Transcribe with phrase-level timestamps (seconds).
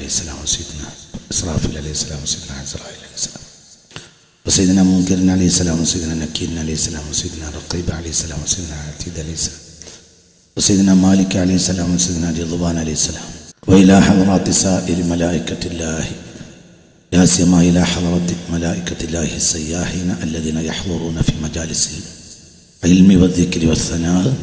[0.00, 0.88] عليه السلام وسيدنا
[1.32, 3.44] إسرافيل عليه السلام وسيدنا عزرائيل عليه السلام.
[4.46, 9.32] وسيدنا منكر عليه السلام وسيدنا نكير عليه السلام وسيدنا رقيب عليه السلام وسيدنا عتيد عليه
[9.32, 9.58] السلام.
[10.56, 13.22] وسيدنا مالك عليه السلام وسيدنا رضوان عليه السلام.
[13.68, 16.06] وإلى حضرات سائر ملائكة الله.
[17.12, 21.90] لا سيما إلى حضرة ملائكة الله السياحين الذين يحضرون في مجالس
[22.84, 24.34] العلم والذكر والثناء.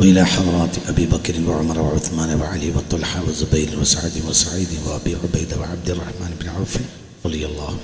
[0.00, 6.36] وإلى حضرات أبي بكر وعمر وعثمان وعلي وطلحة وزبير وسعد وسعيد وأبي عبيدة وعبد الرحمن
[6.40, 6.76] بن عوف
[7.26, 7.78] رضي الله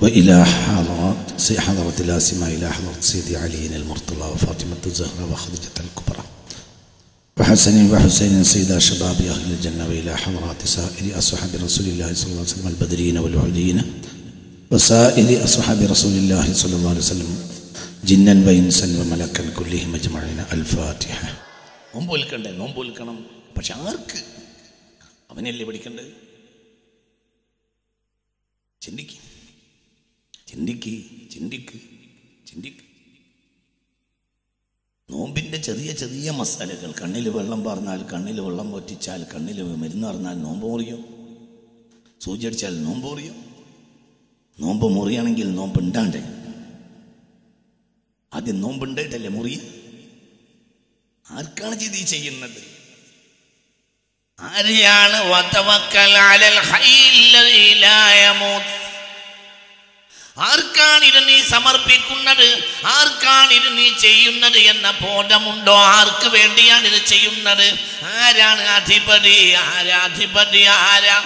[0.00, 6.24] وإلى حضرات حضرة الآسمة إلى حضرة سيدي علي المرتضى وفاطمة الزهراء وخديجة الكبرى.
[7.40, 12.52] وحسن وحسين سيدا شباب أهل الجنة وإلى حضرات سائر أصحاب رسول الله صلى الله عليه
[12.52, 13.82] وسلم البدرين والوحدين
[14.70, 17.38] وسائر أصحاب رسول الله صلى الله عليه وسلم
[18.04, 21.28] ജിന്നൻ വൈൻസൻ മലക്കൻ കുല്ലിഹി മജ്മഅന അൽഫാത്തിഹ.
[21.94, 24.24] നോമ്പ് വിൽക്കണ്ടേ നോമ്പ് വിൽക്കണം പക്ഷെ ആർക്ക്?
[25.30, 26.12] അവനല്ലേ പഠിക്കണ്ടേ?
[28.80, 29.18] ചിന്തിക്ക്.
[30.48, 31.04] ചിന്തിക്ക്.
[31.30, 31.80] ചിന്തിക്ക്.
[32.46, 32.84] ചിന്തിക്ക്.
[35.10, 36.94] നോമ്പിന്റെ ചെറിയ ചെറിയ മസാലകൾ.
[37.02, 41.04] കണ്ണിൽ വെള്ളം പറഞ്ഞാൽ കണ്ണിൽ വെള്ളം പൊറ്റിച്ചാൽ കണ്ണിൽ മരുന്ന് പറഞ്ഞാൽ നോമ്പ് സൂചി
[42.24, 43.44] സൂചിയടിച്ചാൽ നോമ്പ് മുറിയും.
[44.60, 46.33] നോമ്പ് മുറിയാണെങ്കിൽ നോമ്പ് ഉണ്ടാണ്ടേ
[48.36, 49.56] ആദ്യം നോമ്പുണ്ടായിട്ടല്ലേ മുറി?
[51.24, 52.60] മുറിയ ആർക്കാണ് ഇത് ചെയ്യുന്നത്?
[54.38, 55.18] ആരെയാണ്?
[60.38, 62.48] ആർക്കാണ് ഇത് നീ സമർപ്പിക്കുന്നത്?
[62.86, 65.76] ആർക്കാണ് ഇത് നീ ചെയ്യുന്നത് എന്ന ബോധമുണ്ടോ?
[65.76, 67.78] ആർക്ക് വേണ്ടിയാണ് ഇത് ചെയ്യുന്നത്?
[68.04, 69.54] ആരാണ് അധിപതി?
[69.54, 71.18] ആരാധിപതി ആരാ?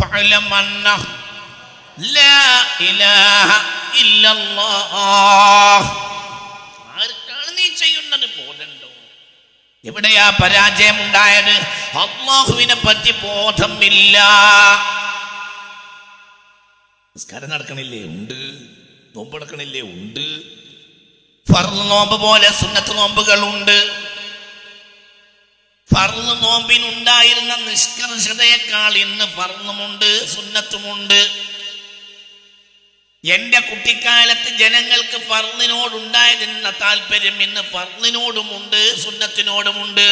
[0.00, 0.88] ഫലം അന്ന.
[2.14, 2.34] ലാ
[2.80, 3.81] ഇലാഹ
[6.94, 8.26] ആർക്കാണ് നീ ചെയ്യുന്നത്?
[8.38, 8.88] ബോധമുണ്ടോ?
[9.84, 11.54] എവിടെയാ പരാജയം ഉണ്ടായത്
[11.98, 14.18] അള്ളാഹുവിനെ പറ്റി ബോധമില്ല.
[17.16, 18.02] നിസ്കാരം നടക്കണില്ലേ?
[18.02, 18.38] ഉണ്ട്.
[19.16, 19.80] നോമ്പ് നടക്കണില്ലേ?
[19.80, 20.40] ഉണ്ട്.
[21.52, 24.02] ഫർൾ നോമ്പ് പോലെ സുന്നത്ത് നോമ്പുകളുണ്ട്.
[25.94, 31.51] ഫർൾ നോമ്പിനുണ്ടായിരുന്ന നിഷ്കർഷതയേക്കാൾ ഇന്ന് ഫർണുമുണ്ട് സുന്നത്തുമുണ്ട്.
[33.24, 40.06] എന്റെ കുട്ടിക്കാലത്ത് ജനങ്ങൾക്ക് ഫർളിനോടുണ്ടായിരുന്ന താല്പര്യം ഇന്ന് ഫർളിനോടുമുണ്ട് സുന്നത്തിനോടുമുണ്ട്.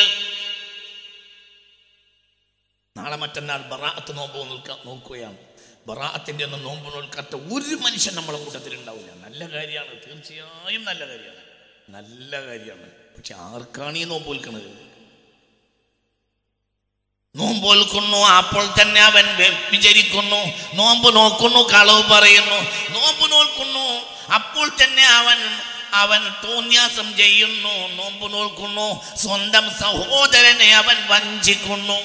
[2.96, 5.38] നാളെ മറ്റന്നാൾ ബറാഅത്ത് നോമ്പ് നോക്കുക നോക്കുകയാണ്.
[5.86, 9.88] ബറാഅത്തിന്റെ ഒന്നും നോമ്പ് നോൽക്കാത്ത ഒരു മനുഷ്യൻ നമ്മളെ കൂട്ടത്തിൽ ഉണ്ടാവില്ല നല്ല കാര്യമാണ്.
[10.06, 11.42] തീർച്ചയായും നല്ല കാര്യമാണ്.
[11.88, 12.90] നല്ല കാര്യമാണ്.
[12.90, 14.89] പക്ഷെ ആർക്കാണ് ഈ നോമ്പ് നിൽക്കുന്നത്
[17.36, 19.24] നോമ്പ് നോൽക്കുന്നു അപ്പോൾ തന്നെ അവൻ
[19.70, 20.52] വിചരിക്കുന്നു.
[20.74, 22.56] നോമ്പ് നോക്കുന്നു കളവ് പറയുന്നു.
[22.90, 24.00] നോമ്പ് നോക്കുന്നു
[24.34, 25.60] അപ്പോൾ തന്നെ അവൻ
[25.94, 27.88] അവൻ തോന്യാസം ചെയ്യുന്നു.
[27.88, 32.00] നോമ്പ് നോക്കുന്നു സ്വന്തം സഹോദരനെ അവൻ വഞ്ചിക്കുന്നു.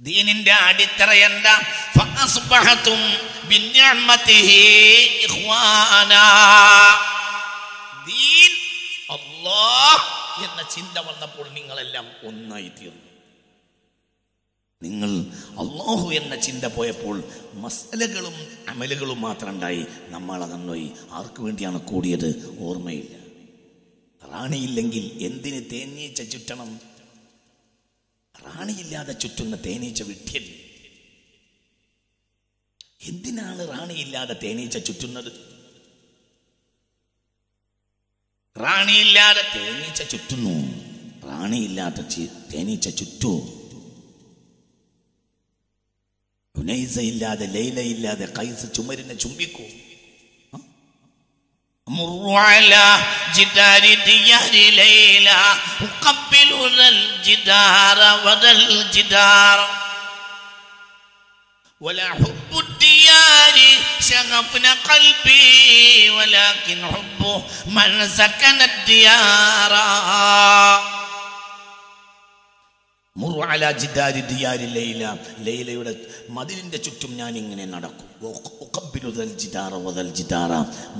[0.00, 1.60] ദീനിന്റെ അടിത്തറ എന്താ?
[8.06, 8.50] ദീൻ
[10.38, 13.12] എന്ന ചിന്ത വന്നപ്പോൾ നിങ്ങളെല്ലാം ഒന്നായി തീർന്നു
[14.82, 15.10] നിങ്ങൾ
[15.50, 18.34] അള്ളാഹു എന്ന ചിന്ത പോയപ്പോൾ മസലകളും
[18.68, 22.58] അമലുകളും മാത്രം ഉണ്ടായി നമ്മൾ അകന്നുപോയി ആർക്കു വേണ്ടിയാണ് കൂടിയത്?
[22.58, 23.22] ഓർമ്മയില്ല.
[24.32, 26.80] റാണിയില്ലെങ്കിൽ എന്തിന് തേനീച്ച ചുറ്റണം?
[28.46, 30.58] റാണിയില്ലാതെ ചുറ്റുന്ന തേനീച്ച വിട്ടിയല്ലേ
[33.08, 35.61] എന്തിനാണ് റാണിയില്ലാതെ തേനീച്ച ചുറ്റുന്നത്?
[38.55, 40.55] റാണിയില്ലാതെ തേനീച്ച ചുറ്റുന്നു
[41.27, 43.33] റാണിയില്ലാത്ത ചി- തേനീച്ച ചുറ്റൂ
[46.55, 49.67] ഹുനൈസ ഇല്ലാതെ ലൈല ഇല്ലാതെ കൈസ് ചുമരിനെ ചുംബിക്കൂ
[51.87, 52.13] مر
[52.47, 52.85] على
[53.37, 55.37] جدار ديار ليلى
[55.87, 59.59] أقبل ذا الجدار وذا الجدار
[61.81, 62.51] ولا حب
[63.01, 63.57] الديار
[64.01, 65.45] شغفنا قلبي
[66.11, 67.21] ولكن حب
[67.69, 69.73] من سكن الديار
[73.15, 75.03] മുറു അല ജിദാരി ദിയാരി ലൈല
[75.45, 75.93] ലൈലയുടെ
[76.29, 80.51] മതിലിന്റെ ചുറ്റും ഞാൻ ഇങ്ങനെ നടക്കും ഉഖ- ഉഖബ്ബിലു ദൽ ജിദാറ വദൽ ജിദാറ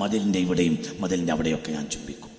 [0.01, 2.31] മതിലിന്റെ ഇവിടെയും മതിലിന്റെ അവിടെയൊക്കെ ഞാൻ ചുംബിക്കും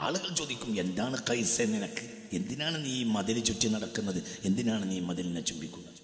[0.00, 5.42] ആളുകൾ ചോദിക്കും എന്താണ് കൈസ നിനക്ക് എന്തിനാണ് നീ ഈ മതിൽ ചുറ്റി നടക്കുന്നത് എന്തിനാണ് നീ ഈ മതിലിനെ
[5.50, 6.00] ചുംബിക്കുന്നത്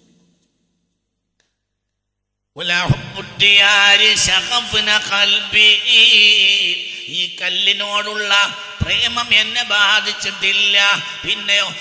[7.08, 8.34] ഈ കല്ലിനോടുള്ള
[8.80, 10.78] പ്രേമം എന്നെ ബാധിച്ചിട്ടില്ല.
[11.28, 11.74] പിന്നെയോ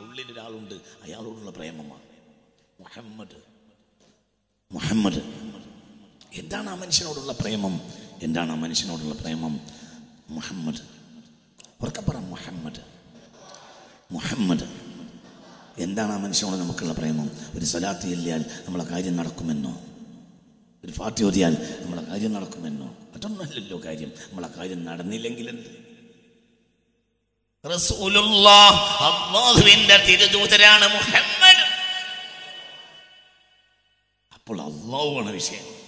[0.00, 2.02] ഉള്ളിൽ ഒരാളുണ്ട് അയാളോടുള്ള പ്രേമമാണ്.
[2.80, 3.36] മുഹമ്മദ്.
[4.72, 5.20] മുഹമ്മദ്.
[6.32, 7.99] എന്താണ് ആ മനുഷ്യനോടുള്ള പ്രേമം?
[8.22, 9.60] എന്താണ് ആ മനുഷ്യനോടുള്ള പ്രേമം?
[10.28, 10.80] മുഹമ്മദ്.
[11.80, 12.80] ഉറക്കപ്പറ മുഹമ്മദ്.
[14.12, 14.64] മുഹമ്മദ്.
[15.78, 17.30] എന്താണ് ആ മനുഷ്യനോട് നമുക്കുള്ള പ്രേമം?
[17.54, 19.80] ഒരു സ്വലാത്ത് ചൊല്ലിയാൽ നമ്മളെ കാര്യം നടക്കുമെന്നോ?
[20.84, 22.96] ഒരു പാർട്ടി ഓതിയാൽ നമ്മളെ കാര്യം നടക്കുമെന്നോ?
[23.14, 24.08] അതൊന്നുമല്ലല്ലോ കാര്യം.
[24.08, 25.90] നമ്മളെ കാര്യം നടന്നില്ലെങ്കിൽ എന്ത്
[30.86, 31.64] മുഹമ്മദ്.
[34.34, 35.79] അപ്പോൾ അള്ളാഹുവാണ് വിഷയം.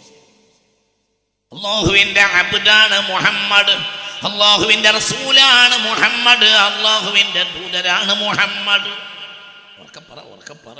[1.53, 3.71] അള്ളാഹുവിന്റെ അബ്ദാണ് മുഹമ്മദ്.
[4.27, 6.45] അള്ളാഹുവിന്റെ റസൂലാണ് മുഹമ്മദ്.
[6.45, 8.89] അള്ളാഹുവിന്റെ ദൂതരാണ് മുഹമ്മദ്.
[9.81, 10.77] ഉറക്കപ്പറ ഉറക്കപ്പറ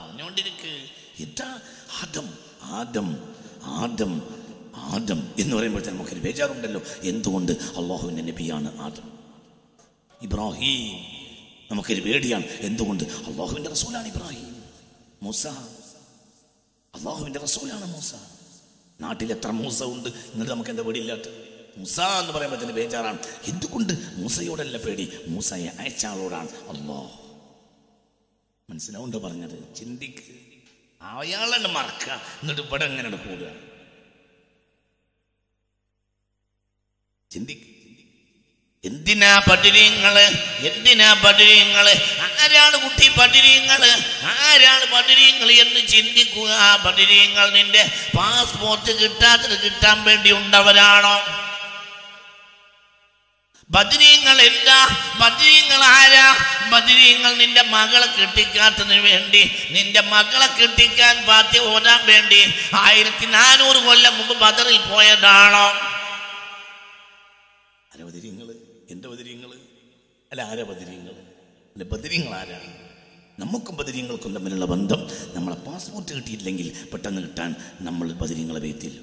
[0.00, 1.58] പറഞ്ഞുകൊണ്ടിരിക്ക് ഇതാ
[2.02, 3.34] ആദം ആദം
[3.64, 4.40] ആദം
[4.76, 6.82] ആദം എന്ന് പറയുമ്പോഴത്തേക്ക് നമുക്കൊരു ബേജാറുണ്ടല്ലോ.
[7.02, 9.18] എന്തുകൊണ്ട് അള്ളാഹുവിന്റെ നബിയാണ് ആദം?
[10.22, 10.98] ഇബ്രാഹിം
[11.70, 12.44] നമുക്കൊരു പേടിയാണ്.
[12.44, 14.62] എന്തുകൊണ്ട് അള്ളാഹുവിന്റെ റസൂലാണ് ഇബ്രാഹിം
[15.22, 15.46] മൂസ?
[16.94, 18.14] അള്ളാഹുവിന്റെ റസൂലാണ് മൂസ?
[19.00, 21.28] നാട്ടിൽ എത്ര മൂസ ഉണ്ട് എന്നിട്ട് നമുക്ക് എന്താ പേടിയില്ലാത്ത?
[21.76, 23.18] മൂസ എന്ന് പറയുമ്പോൾ തന്നെ ബേജാറാണ്.
[23.44, 25.18] എന്തുകൊണ്ട് മൂസയോടല്ല പേടി?
[25.26, 26.48] മൂസയെ അയച്ച ആളോടാണ്.
[26.68, 27.00] അല്ലോ
[28.70, 29.74] മനസ്സിലാവുണ്ടോ പറഞ്ഞത്?
[29.74, 30.24] ചിന്തിക്ക്.
[31.02, 32.12] അയാളെ മറക്കുക.
[32.12, 33.52] എന്നിട്ട് ഇവിടെ എങ്ങനെ കൂടുക?
[37.30, 37.80] ചിന്തിക്ക്.
[38.84, 40.18] എന്തിനാ പട്ടിരിയങ്ങൾ
[40.68, 41.88] എന്തിനാ പട്ടിരിയങ്ങൾ
[42.42, 43.82] ആരാണ് കുട്ടി പട്ടിരിങ്ങൾ
[45.00, 46.48] ആരാണ് പട്ടിരിങ്ങൾ എന്ന് ചിന്തിക്കുക.
[46.60, 47.82] ആ പട്ടിരിങ്ങൾ നിന്റെ
[48.16, 51.16] പാസ്പോർട്ട് കിട്ടാത്തത് കിട്ടാൻ വേണ്ടി ഉണ്ടവരാണോ?
[53.70, 54.78] ബദരീങ്ങൾ എന്താ?
[55.20, 56.28] ബദരീങ്ങൾ ആരാ?
[56.72, 62.40] ബദരീങ്ങൾ നിന്റെ മകളെ കെട്ടിക്കാത്തതിന് വേണ്ടി നിന്റെ മകളെ കെട്ടിക്കാൻ പാത്തി ഓടാൻ വേണ്ടി
[62.84, 65.66] ആയിരത്തി നാനൂറ് കൊല്ലം മുമ്പ് ബദറിൽ പോയതാണോ?
[67.92, 68.04] ആരാ
[68.92, 69.50] എന്റെ ബദരീങ്ങൾ
[70.30, 71.14] അല്ല ആരാ ബദരീങ്ങൾ
[71.76, 72.58] അല്ല ബദരീങ്ങൾ ആരാ
[73.40, 75.00] നമുക്കും ബദരീങ്ങൾക്കും തമ്മിലുള്ള ബന്ധം
[75.34, 77.50] നമ്മളെ പാസ്പോർട്ട് കിട്ടിയില്ലെങ്കിൽ പെട്ടെന്ന് കിട്ടാൻ
[77.80, 78.98] നമ്മൾ ബദരീങ്ങളെ വെയ്ത്തില്ല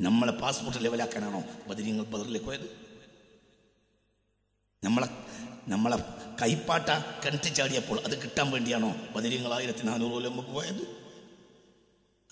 [0.00, 2.68] നമ്മളെ പാസ്പോർട്ട് ലെവലാക്കാനാണോ ബദരീങ്ങൾ ബദറിലേക്ക് പോയത്?
[4.84, 5.08] നമ്മളെ
[5.68, 5.96] നമ്മളെ
[6.42, 6.88] കൈപ്പാട്ട
[7.24, 10.82] കിണറ്റി ചാടിയപ്പോൾ അത് കിട്ടാൻ വേണ്ടിയാണോ ബദരീങ്ങൾ ആയിരത്തി നാനൂറ് കൊല്ലം പോയത്?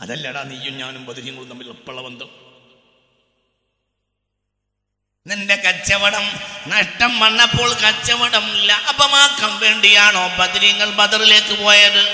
[0.00, 2.31] അതല്ലടാ നീയും ഞാനും ബദരീങ്ങളും തമ്മിൽ എപ്പോഴുള്ള ബന്ധം.
[5.27, 6.33] നിന്റെ കച്ചവടം
[6.67, 12.09] നഷ്ടം വന്നപ്പോൾ കച്ചവടം ലാഭമാക്കാൻ വേണ്ടിയാണോ ബദരീങ്ങൾ ബദറിലേക്ക് പോയത്?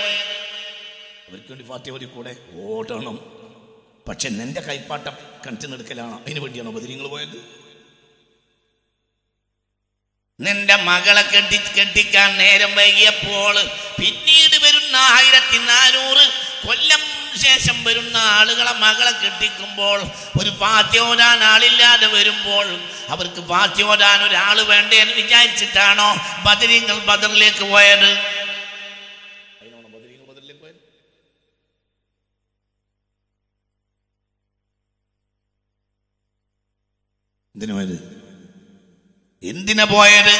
[1.28, 3.36] അവർക്ക് വേണ്ടി ഫാത്തിയവരി കൂടെ ഓടണം.
[4.08, 5.12] പക്ഷെ നിന്റെ കൈപ്പാട്ടം
[5.46, 7.66] കണ്ടു നിടക്കലാണോ അതിനു വേണ്ടിയാണോ ബദരീങ്ങൾ പോയത്?
[10.40, 13.62] നിന്റെ മകളെ കെട്ടി കെട്ടിക്കാൻ നേരം വൈകിയപ്പോൾ
[14.02, 16.30] പിന്നീട് വരുന്ന ആയിരത്തി നാനൂറ്
[16.66, 19.98] കൊല്ലം ശേഷം വരുന്ന ആളുകളെ മകളെ കെട്ടിക്കുമ്പോൾ
[20.40, 22.66] ഒരു പാത്യോടാൻ ആളില്ലാതെ വരുമ്പോൾ
[23.14, 26.08] അവർക്ക് പാത്യോടാൻ ഒരാൾ വേണ്ടേ എന്ന് വിചാരിച്ചിട്ടാണോ
[26.46, 28.10] ബദരിങ്ങൾ ബദറിലേക്ക് പോയത്?
[29.60, 30.80] അതിനാണോ ബദരീങ്ങൾ ബദറിലേക്ക് പോയത്?
[37.54, 37.96] എന്തിനു പോയത്?
[39.42, 40.34] എന്തിനാ പോയത്?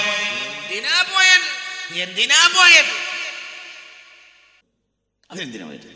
[0.65, 1.49] എന്തിനാ പോയത്?
[2.05, 2.93] എന്തിനാ പോയത്?
[5.31, 5.89] അതെന്തിനാ പോയത്?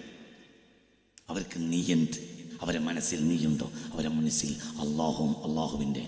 [1.30, 2.18] അവർക്ക് നീയുണ്ട്.
[2.62, 3.70] അവരെ മനസ്സിൽ നീയുണ്ടോ?
[3.92, 6.04] അവരെ മനസ്സിൽ അള്ളാഹും അള്ളാഹുവിന്റെ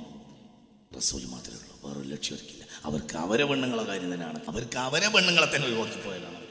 [0.96, 1.74] റസൂൽ മാത്രമേ ഉള്ളൂ.
[1.84, 2.64] വേറൊരു ലക്ഷ്യം അവർക്കില്ല.
[2.84, 4.40] അവർക്ക് അവരെ പെണ്ണുങ്ങളെ കാര്യം തന്നെയാണ്.
[4.48, 6.42] അവർക്ക് അവരെ പെണ്ണുങ്ങളെ തന്നെ ഒഴിവാക്കിപ്പോയതാണ് പോയതാണ്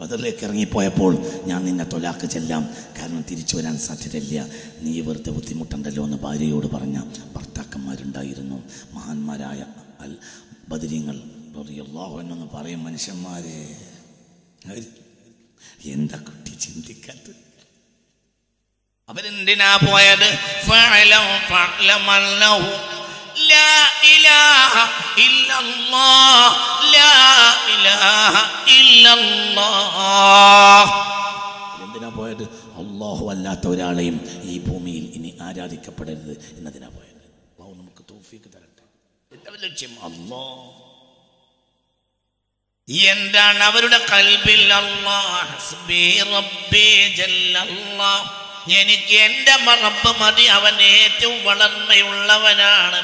[0.00, 1.12] ബദറിലേക്ക് ഇറങ്ങിപ്പോയപ്പോൾ
[1.44, 2.62] ഞാൻ നിന്നെ തൊലാക്ക് ചെല്ലാം.
[2.98, 4.48] കാരണം തിരിച്ചു വരാൻ സാധ്യതയില്ല.
[4.80, 7.02] നീ വെറുതെ ബുദ്ധിമുട്ടുണ്ടല്ലോ എന്ന് ഭാര്യയോട് പറഞ്ഞ
[7.36, 8.62] ഭർത്താക്കന്മാരുണ്ടായിരുന്നു.
[8.92, 9.64] മഹാന്മാരായ
[10.00, 10.16] അൽ
[10.68, 11.16] ബദരീങ്ങൾ
[12.20, 13.76] എന്ന് പറയും മനുഷ്യന്മാരെ.
[15.84, 17.48] എന്താ കുട്ടി ചിന്തിക്കാത്തത്?
[19.08, 20.28] അവരെന്തിനാ പോയത്?
[31.82, 32.42] എന്തിനാ പോയത്?
[32.78, 37.08] അള്ളാഹു അല്ലാത്ത ഒരാളെയും ഈ ഭൂമിയിൽ ഇനി ആരാധിക്കപ്പെടരുത് എന്നതിനാ പോയത്.
[37.60, 38.84] നമുക്ക് തോഫിക്ക് തരട്ടെ.
[39.32, 39.90] എന്താ ലക്ഷ്യം?
[39.90, 40.77] അള്ളാഹ്
[42.88, 44.72] എന്താണ് അവരുടെ കൽബിൽ
[48.80, 52.98] എനിക്ക് എന്റെ മറപ്പ് മതി അവൻ ഏറ്റവും വളർമ്മയുള്ളവനാണ്.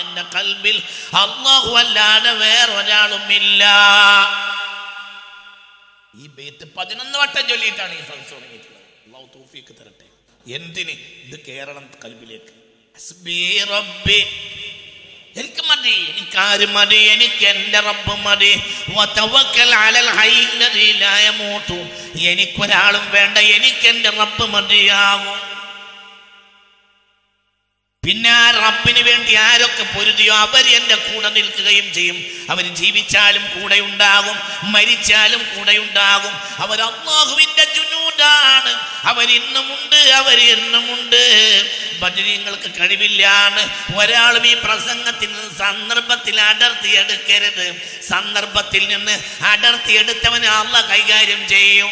[0.00, 3.64] എന്റെ കൽബിൽ അള്ളാഹു അല്ലാതെ വേറൊരാളുമില്ല
[6.14, 8.84] ഈ ബേത്ത് പതിനൊന്ന് വട്ടം ചൊല്ലിയിട്ടാണ് ഈ സദസ് തുടങ്ങിയിട്ടുള്ളത്
[9.78, 10.06] തരട്ടെ.
[10.52, 10.94] എന്തിന്?
[11.24, 12.54] ഇത് കേരളം കൽബിലേക്ക്.
[15.36, 16.96] എനിക്ക് മതി എനിക്കാര് മതി?
[16.96, 18.62] എനിക്ക് എന്റെ റബ്ബ് മതി.
[22.20, 25.49] എനിക്കൊരാളും വേണ്ട എനിക്ക് എന്റെ റബ്ബ് മതിയാകും
[28.04, 32.18] പിന്നെ ആ റബ്ബിന് വേണ്ടി ആരൊക്കെ പൊരുതിയോ അവർ എന്റെ കൂടെ നിൽക്കുകയും ചെയ്യും.
[32.50, 34.36] അവർ ജീവിച്ചാലും കൂടെ ഉണ്ടാകും
[34.72, 38.72] മരിച്ചാലും കൂടെ ഉണ്ടാകും അവർ അള്ളാഹുവിന്റെ ജുനൂടാണ്
[39.10, 41.22] അവരിന്നുമുണ്ട് അവർ എന്നുമുണ്ട്.
[42.00, 43.62] ബദരീങ്ങൾക്ക് കഴിവില്ലാണ്
[43.96, 47.66] ഒരാളും ഈ പ്രസംഗത്തിൽ നിന്ന് സന്ദർഭത്തിൽ അടർത്തിയെടുക്കരുത്
[48.08, 51.90] സന്ദർഭത്തിൽ നിന്ന് അടർത്തിയെടുത്തവനെ അള്ള കൈകാര്യം ചെയ്യും.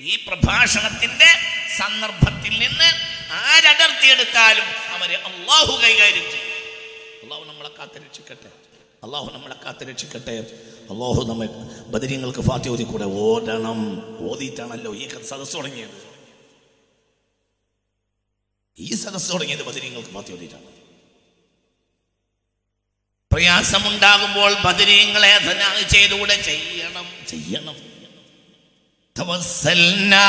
[0.00, 1.30] ഈ പ്രഭാഷണത്തിന്റെ
[1.78, 3.09] സന്ദർഭത്തിൽ നിന്ന്
[3.43, 6.51] ആരടർത്തിയെടുത്താലും അവരെ അള്ളാഹു കൈകാര്യം ചെയ്യും
[7.23, 8.51] അള്ളാഹു നമ്മളെ കാത്തുരക്ഷിക്കട്ടെ
[9.03, 10.35] അള്ളാഹു നമ്മളെ കാത്തുരക്ഷിക്കട്ടെ
[10.93, 11.47] അള്ളാഹു നമ്മെ
[11.93, 13.79] ബദരീങ്ങൾക്ക് ഫാത്തി ഓതി കൂടെ ഓടണം
[14.29, 15.97] ഓതിയിട്ടാണല്ലോ ഈ സദസ് തുടങ്ങിയത്
[18.75, 20.71] ഈ സദസ് തുടങ്ങിയത് ബദരീങ്ങൾക്ക് ഫാത്തി ഓതിയിട്ടാണ്
[23.31, 25.33] പ്രയാസമുണ്ടാകുമ്പോൾ ബദരീങ്ങളെ
[25.95, 27.77] ചെയ്തുകൂടെ ചെയ്യണം ചെയ്യണം
[29.15, 30.25] توسلنا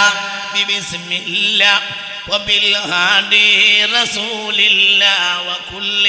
[0.55, 1.75] ببسم الله
[2.28, 6.05] وبالهادي رسول الله وكل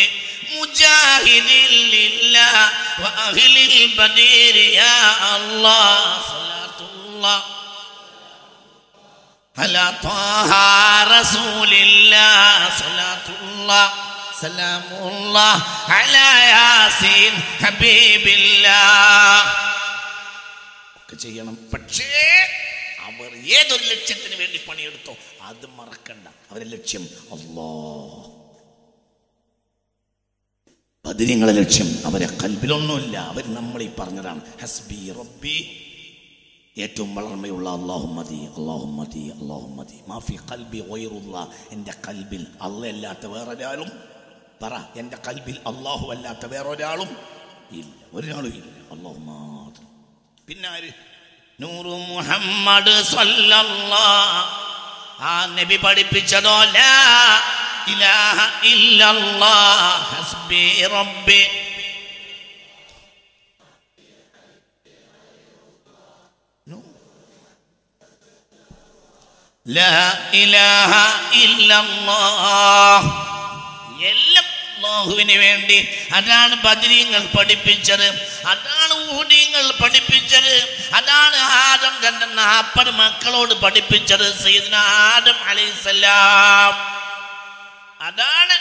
[0.55, 1.49] مجاهد
[1.95, 2.55] لله
[2.99, 4.97] وأهل البدير يا
[5.37, 7.43] الله صلاة الله
[9.57, 10.51] على طه
[11.19, 13.93] رسول الله صلاة الله
[14.41, 15.55] سلام الله
[15.89, 19.41] على ياسين حبيب الله
[20.99, 22.07] ഒക്കെ ചെയ്യണം പക്ഷേ
[23.02, 26.28] അവർ ഏതൊരു ലക്ഷ്യത്തിന് വേണ്ടി പണിയെടുത്തോ അത് മറക്കണ്ട.
[26.28, 28.38] അവരുടെ ലക്ഷ്യം അല്ലോ
[31.06, 33.18] ബദിരിങ്ങളെ ലക്ഷ്യം അവരെ കൽബിലൊന്നുമില്ല.
[33.18, 35.78] അവർ നമ്മൾ ഈ പറഞ്ഞതാണ് ഹസ്ബി റബ്ബി.
[36.78, 40.00] ഏറ്റവും വളർമയുള്ള അള്ളാഹു മതി അള്ളാഹു മതി അള്ളാഹു മതി.
[40.08, 43.90] മാഫി കൽബി ഒയറുള്ള എന്റെ കൽബിൽ അല്ലല്ലാത്ത വേറൊരാളും.
[44.62, 47.16] പറ എന്റെ കൽബിൽ അള്ളാഹു അല്ലാത്ത വേറൊരാളും
[47.70, 47.92] ഇല്ല.
[48.12, 48.96] ഒരാളും ഇല്ല.
[48.96, 49.88] അള്ളാഹു മാത്രം.
[50.46, 51.11] പിന്നെ ആര്?
[51.62, 54.40] നൂറു മുഹമ്മദ് സല്ലല്ലാഹ്
[55.30, 56.94] ആ നബി പഠിപ്പിച്ചതോ ലാ
[57.88, 59.90] ഇലാഹ ഇല്ലല്ലാഹ്.
[60.12, 60.64] ഹസ്ബി
[60.94, 61.42] റബ്ബി.
[69.66, 69.92] ലാ
[70.32, 70.92] ഇലാഹ
[71.42, 73.10] ഇല്ലല്ലാഹ്.
[74.10, 74.46] എല്ലാം
[74.84, 78.08] അള്ളാഹുവിന് വേണ്ടി അതാണ് ബദരീങ്ങൾ പഠിപ്പിച്ചത്
[78.46, 80.54] അതാണ് ഊഹദീങ്ങൾ പഠിപ്പിച്ചത്
[80.94, 86.74] അതാണ് ആദം തന്റെ നാപ്പത് മക്കളോട് പഠിപ്പിച്ചത് സീദന ആദം അലൈഹിസ്സലാം
[88.00, 88.56] അതാണ്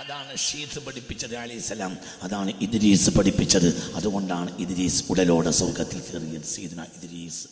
[0.00, 3.92] അതാണ് ഷീത്ത് പഠിപ്പിച്ചത് അലൈഹിസ്സലാം അതാണ് ഇദ്രീസ് പഠിപ്പിച്ചത്.
[3.94, 7.46] അതുകൊണ്ടാണ് ഇദ്രീസ് ഉടലോടെ സ്വർഗത്തിൽ കയറിയത് സീദന ഇദ്രീസ്.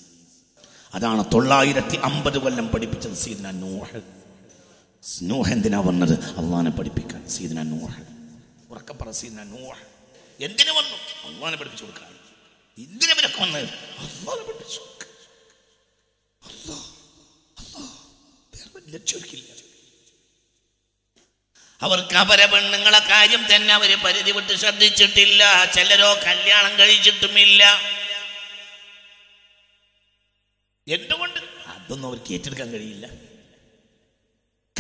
[0.95, 4.18] അതാണ് തൊള്ളായിരത്തി അമ്പത് കൊല്ലം പഠിപ്പിച്ചത് സീദന നൂഹ്.
[5.23, 6.25] നൂഹ് എന്തിനാ വന്നത്?
[6.25, 7.29] അള്ളഹാനെ പഠിപ്പിക്കാൻ.
[7.29, 8.03] സീദന നൂഹ്.
[8.71, 9.79] ഉറക്കപ്പറ സീദന നൂഹ്.
[10.41, 11.27] എന്തിനു വന്നു?
[11.29, 12.11] അള്ളഹാനെ പഠിപ്പിച്ചു കൊടുക്കാൻ.
[12.79, 13.65] എന്തിനു ഇവരൊക്കെ വന്നത്?
[13.65, 14.81] അള്ളഹാനെ പഠിപ്പിച്ചു
[21.83, 25.65] അവർക്ക് അവരെ പെണ്ണുങ്ങളെ കാര്യം തന്നെ അവർ പരിധി വിട്ട് ശ്രദ്ധിച്ചിട്ടില്ല.
[25.65, 27.81] ചിലരോ കല്യാണം കഴിച്ചിട്ടുമില്ല.
[30.89, 31.41] എന്തുകൊണ്ട്?
[31.67, 33.28] അതൊന്നും അവർക്ക് ഏറ്റെടുക്കാൻ കഴിയില്ല.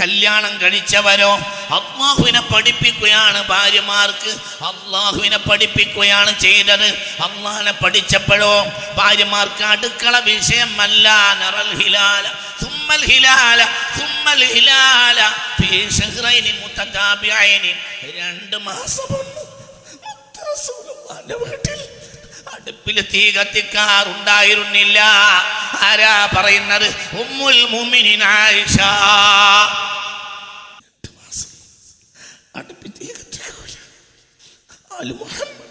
[0.00, 1.33] കല്യാണം കഴിച്ചവരോ
[1.76, 4.31] അള്ളാഹുവിനെ പഠിപ്പിക്കുകയാണ് ഭാര്യമാർക്ക്.
[4.64, 6.87] അള്ളാഹുവിനെ പഠിപ്പിക്കുകയാണ് ചെയ്തത്.
[7.23, 8.64] അള്ളാഹിനെ പഠിച്ചപ്പോഴോ
[8.95, 11.09] ഭാര്യമാർക്ക് അടുക്കള വിഷയമല്ല.
[11.40, 12.26] നറൽ ഹിലാല
[12.61, 13.64] സുമ്മൽ ഹിലാല
[13.99, 15.21] സുമ്മൽ ഹിലാല.
[18.17, 19.14] രണ്ട് മാസം
[21.38, 21.88] വീട്ടിൽ
[22.59, 24.99] അടുപ്പിൽ തീ കത്തിക്കാറുണ്ടായിരുന്നില്ല.
[25.88, 26.88] ആരാ പറയുന്നത്?
[27.21, 27.67] ഉമ്മുൽ
[34.99, 35.67] ആലു മുഹമ്മദ്.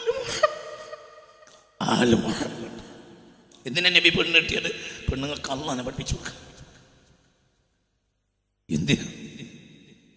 [0.00, 0.62] മുഹമ്മദ്.
[2.14, 2.82] മുഹമ്മദ്.
[3.66, 4.70] എന്തിനാ നബി പെണ്ണ് കിട്ടിയത്?
[5.10, 6.46] പെണ്ണുങ്ങൾക്ക് അള്ളാനെ പഠിപ്പിച്ചു കൊടുക്കാം
[8.70, 9.15] എന്തിനാ?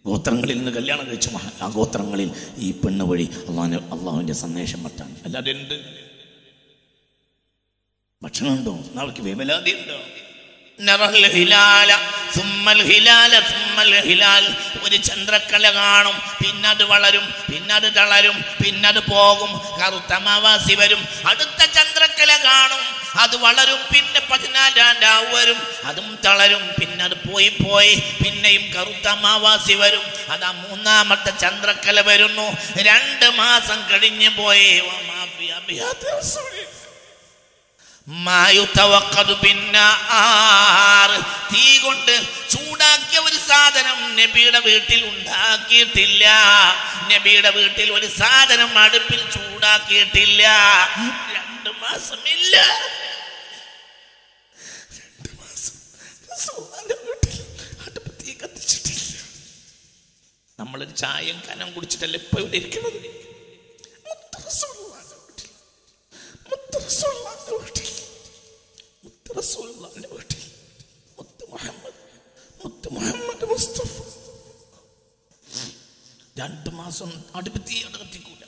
[0.05, 5.51] ഗോത്രങ്ങളിൽ നിന്ന് കല്യാണം കഴിച്ച മഹാ- ആ ഗോത്രങ്ങളിൽ ഈ പെണ്ണ് വഴി അള്ളാഹു അള്ളാഹുവിന്റെ സന്ദേശം പറ്റാൻ അല്ലാതെ
[5.51, 5.75] എന്ത്
[8.21, 8.73] ഭക്ഷണമുണ്ടോ?
[8.99, 9.97] അവർക്ക് വേവലാതി ഉണ്ടോ?
[14.83, 19.61] ഒരു ചന്ദ്രക്കല കാണും പിന്നത് വളരും പിന്നത് തളരും പിന്നത് പോകും.
[19.81, 22.99] കറുത്ത അമാവാസി വരും അടുത്ത ചന്ദ്രക്കല കാണും.
[23.15, 25.67] അത് വളരും പിന്നെ പതിനാലാം വരും.
[25.83, 30.03] അതും തളരും പിന്നെ അത് പോയി പോയി പിന്നെയും കറുത്ത അമാവാസി വരും.
[30.29, 32.57] അതാ മൂന്നാമത്തെ ചന്ദ്രക്കല വരുന്നു.
[32.77, 34.81] രണ്ട് മാസം കഴിഞ്ഞു പോയി.
[41.53, 42.15] തീ കൊണ്ട്
[42.49, 46.25] ചൂടാക്കിയ ഒരു സാധനം നബിയുടെ വീട്ടിൽ ഉണ്ടാക്കിയിട്ടില്ല.
[47.11, 50.43] നബിയുടെ വീട്ടിൽ ഒരു സാധനം അടുപ്പിൽ ചൂടാക്കിയിട്ടില്ല.
[51.35, 52.55] രണ്ടു മാസമില്ല.
[54.99, 55.75] രണ്ട് മാസം
[57.87, 59.17] അടുപ്പ് കത്തിച്ചിട്ടില്ല.
[60.59, 62.99] നമ്മളൊരു ചായം കനം കുടിച്ചിട്ടല്ലേ ഇപ്പൊ ഇവിടെ ഇരിക്കുന്നത്?
[64.07, 65.49] മുത്ത് റസൂലുള്ളാഹിന്റെ വീട്ടിൽ.
[66.49, 66.77] മുത്ത്
[67.61, 67.88] വീട്ടിൽ.
[69.37, 70.41] റസൂലുള്ളാഹിന്റെ വീട്ടിൽ.
[71.17, 71.99] മുത്ത് മുഹമ്മദ്
[72.61, 73.93] മുത്ത് മുഹമ്മദ് മുസ്തഫ
[76.39, 78.43] രണ്ട് മാസം അടുപ്പത്തി കത്തിക്കൂല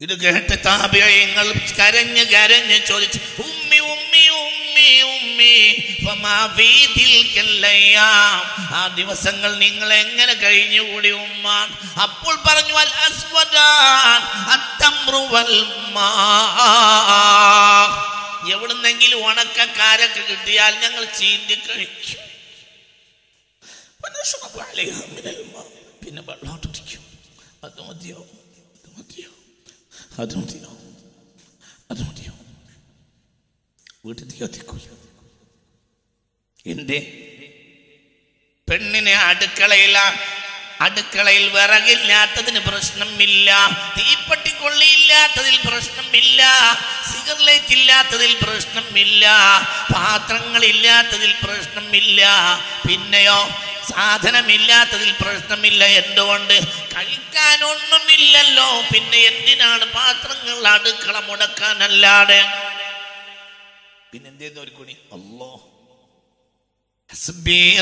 [0.00, 1.46] ഇത് കേട്ട് താപയങ്ങൾ
[1.78, 5.54] കരഞ്ഞ് കരഞ്ഞ് ചോദിച്ചു ഉമ്മി ഉമ്മി ഉമ്മി ഉമ്മി.
[8.78, 11.46] ആ ദിവസങ്ങൾ നിങ്ങൾ എങ്ങനെ കഴിഞ്ഞുകൂടി ഉമ്മ
[12.04, 14.20] അപ്പോൾ പറഞ്ഞു അൽ അസ്വദാൻ
[14.54, 15.56] അത്തമ്രുവൽ വൽ
[15.96, 16.08] മാ
[18.46, 22.24] എവിടുന്നെങ്കിലും ഉണക്കക്കാരൊക്കെ കിട്ടിയാൽ ഞങ്ങൾ ചീന്തി കഴിക്കും
[26.02, 27.02] പിന്നെ വെള്ളം കുടിക്കും
[27.64, 28.20] അത് മതിയോ?
[28.76, 29.30] അത് മതിയോ?
[30.18, 30.70] അത് മതിയോ?
[31.90, 32.32] അത് മതിയോ?
[34.04, 34.86] വീട്ടിൽ കത്തിക്കൂല
[36.66, 36.98] എന്റെ
[38.68, 39.98] പെണ്ണിനെ അടുക്കളയില
[40.80, 43.48] അടുക്കളയിൽ വിറകില്ലാത്തതിന് പ്രശ്നമില്ല.
[43.98, 46.42] തീപ്പെട്ടി കൊള്ളിയില്ലാത്തതിൽ പ്രശ്നമില്ല.
[47.10, 49.24] സിഗർലൈറ്റ് ഇല്ലാത്തതിൽ പ്രശ്നമില്ല.
[49.94, 52.22] പാത്രങ്ങളില്ലാത്തതിൽ പ്രശ്നമില്ല.
[52.88, 53.48] പിന്നെയോ
[53.90, 55.84] സാധനമില്ലാത്തതിൽ പ്രശ്നമില്ല.
[55.84, 56.56] എന്തുകൊണ്ട്?
[56.94, 58.82] കഴിക്കാനൊന്നുമില്ലല്ലോ.
[58.92, 62.42] പിന്നെ എന്തിനാണ് പാത്രങ്ങൾ അടുക്കള മുടക്കാനല്ലാതെ?
[64.12, 64.96] പിന്നെന്തേന്ന് ഒരു കുണി?
[65.12, 65.50] അല്ലോ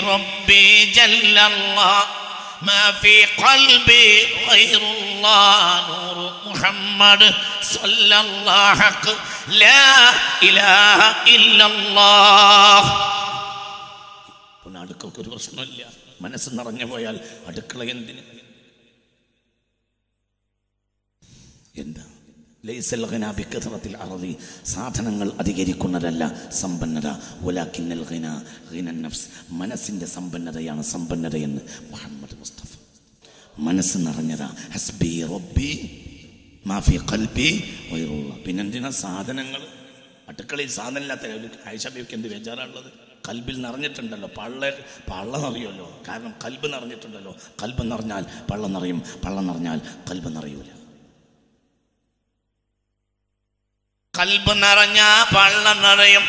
[0.09, 2.26] റബ്ബി ജല്ലല്ലാഹ്.
[2.64, 4.08] ما في قلبي
[4.50, 5.58] غير الله
[5.90, 6.18] نور
[6.48, 7.22] محمد
[7.74, 9.06] صلى الله حق
[9.56, 9.86] لا
[10.44, 12.82] إله إلا الله
[14.64, 15.82] പിന്നെ അടുക്കൾക്ക് ഒരു പ്രശ്നമില്ല
[16.22, 17.16] മനസ്സ് നിറഞ്ഞു പോയാൽ
[17.50, 18.24] അടുക്കള എന്തിന്
[21.82, 22.04] എന്താ
[22.64, 24.32] ലൈസൽ ഘന ബിക്കഥറത്തിൽ അറളി
[24.74, 26.24] സാധനങ്ങൾ അധികരിക്കുന്നതല്ല
[26.60, 27.08] സമ്പന്നത
[27.48, 28.28] ഒലാക്കിന്നൽ ഘന
[28.72, 29.26] ഘിനൻ നഫ്സ്
[29.62, 31.62] മനസ്സിൻ്റെ സമ്പന്നതയാണ് സമ്പന്നതയെന്ന്
[31.94, 32.79] മുഹമ്മദ് മുസ്തഫ.
[33.59, 34.57] മനസ്സ് നിറഞ്ഞതാ.
[34.75, 36.03] ഹസ്ബി റബ്ബി
[36.67, 38.45] മാഫി കൽബി വൈറുള്ള.
[38.45, 39.63] പിന്നെന്തിനാ സാധനങ്ങൾ?
[40.29, 42.93] അടുക്കളയിൽ സാധനമില്ലാത്ത ഒരു ആയിഷബിക്ക് എന്ത് ബേജാറാണുള്ളത്?
[43.29, 44.31] കൽബിൽ നിറഞ്ഞിട്ടുണ്ടല്ലോ.
[44.39, 44.71] പള്ള
[45.11, 46.03] പള്ള നിറയുമല്ലോ.
[46.09, 47.37] കാരണം കൽബ് നിറഞ്ഞിട്ടുണ്ടല്ലോ.
[47.63, 49.03] കൽബ് നിറഞ്ഞാൽ പള്ള നിറയും.
[49.25, 49.81] പള്ള നിറഞ്ഞാൽ
[50.11, 50.67] കൽബ് നിറയൂല.
[54.19, 55.01] കൽബ് നിറഞ്ഞ
[55.37, 56.23] പള്ള നിറയും.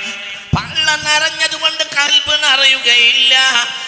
[0.57, 3.35] പള്ള നിറഞ്ഞതുകൊണ്ട് കൽബ് നിറയുകയില്ല.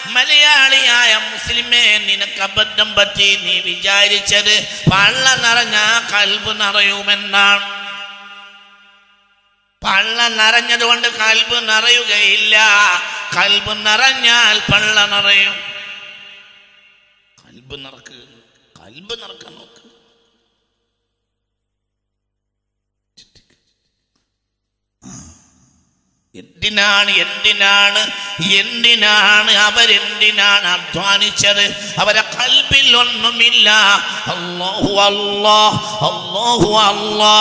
[0.06, 4.54] മലയാളിയായ മുസ്ലിമേ നിനക്ക് അബദ്ധം പറ്റി നീ വിചാരിച്ചത്
[4.92, 5.76] പള്ള നിറഞ്ഞ
[6.12, 7.80] കൽബ് നിറയുമെന്നാണ്.
[9.84, 12.56] പള്ള നിറഞ്ഞതുകൊണ്ട് കൽബ് നിറയുകയില്ല.
[13.36, 15.56] കൽബ് നിറഞ്ഞാൽ പള്ള നിറയും.
[17.44, 18.18] കൽബ് നിറക്ക്
[18.80, 19.89] കൽബ് നിറക്കാൻ നോക്ക്.
[26.34, 28.00] എന്തിനാണ് എന്തിനാണ്
[28.58, 31.64] എന്തിനാണ് അവരെന്തിനാണ് അധ്വാനിച്ചത്?
[31.98, 33.68] അവരെ കൽബിൽ ഒന്നുമില്ല.
[34.34, 35.56] അല്ലാഹു അല്ലാ
[36.08, 37.32] അല്ലാഹു അല്ലാ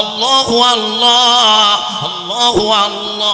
[0.00, 1.16] അല്ലാഹു അല്ലാ
[2.06, 3.32] അല്ലാഹു അല്ലാ.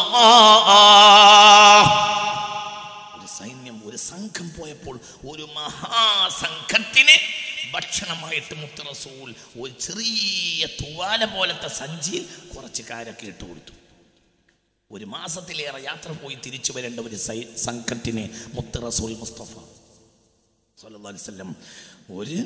[3.36, 4.96] സൈന്യം ഒരു സംഘം പോയപ്പോൾ
[5.30, 7.16] ഒരു മഹാസംഘത്തിന്
[7.74, 9.28] ഭക്ഷണമായിട്ട് മുത്തറസൂൽ
[9.60, 13.72] ഒരു ചെറിയ തുവാല പോലത്തെ സഞ്ചിയിൽ കുറച്ച് കാര്യൊക്കെ ഇട്ട് കൊടുത്തു
[14.92, 19.58] ഒരു മാസത്തിലേറെ യാത്ര പോയി തിരിച്ചു വരേണ്ട ഒരു സൈ സംഘത്തിനെ മുത്ത് റസൂൽ മുസ്തഫ
[21.06, 21.56] വസല്ലം
[22.10, 22.44] ഒരു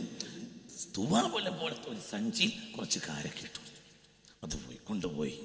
[0.96, 3.60] തുവാല പോലത്തെ ഒരു സഞ്ചി കുറച്ച് കാരൊക്കെ ഇട്ടു
[4.44, 5.40] അത് പോയി കൊണ്ടുപോയി.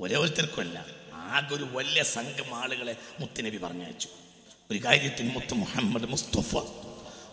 [0.00, 4.08] ഓരോരുത്തർക്കുമല്ല ആകെ ഒരു വലിയ സംഘം ആളുകളെ മുത്തുനബി പറഞ്ഞയച്ചു.
[4.70, 6.56] ഒരു കാര്യത്തിന് മുത്ത് മുഹമ്മദ് മുസ്തഫ.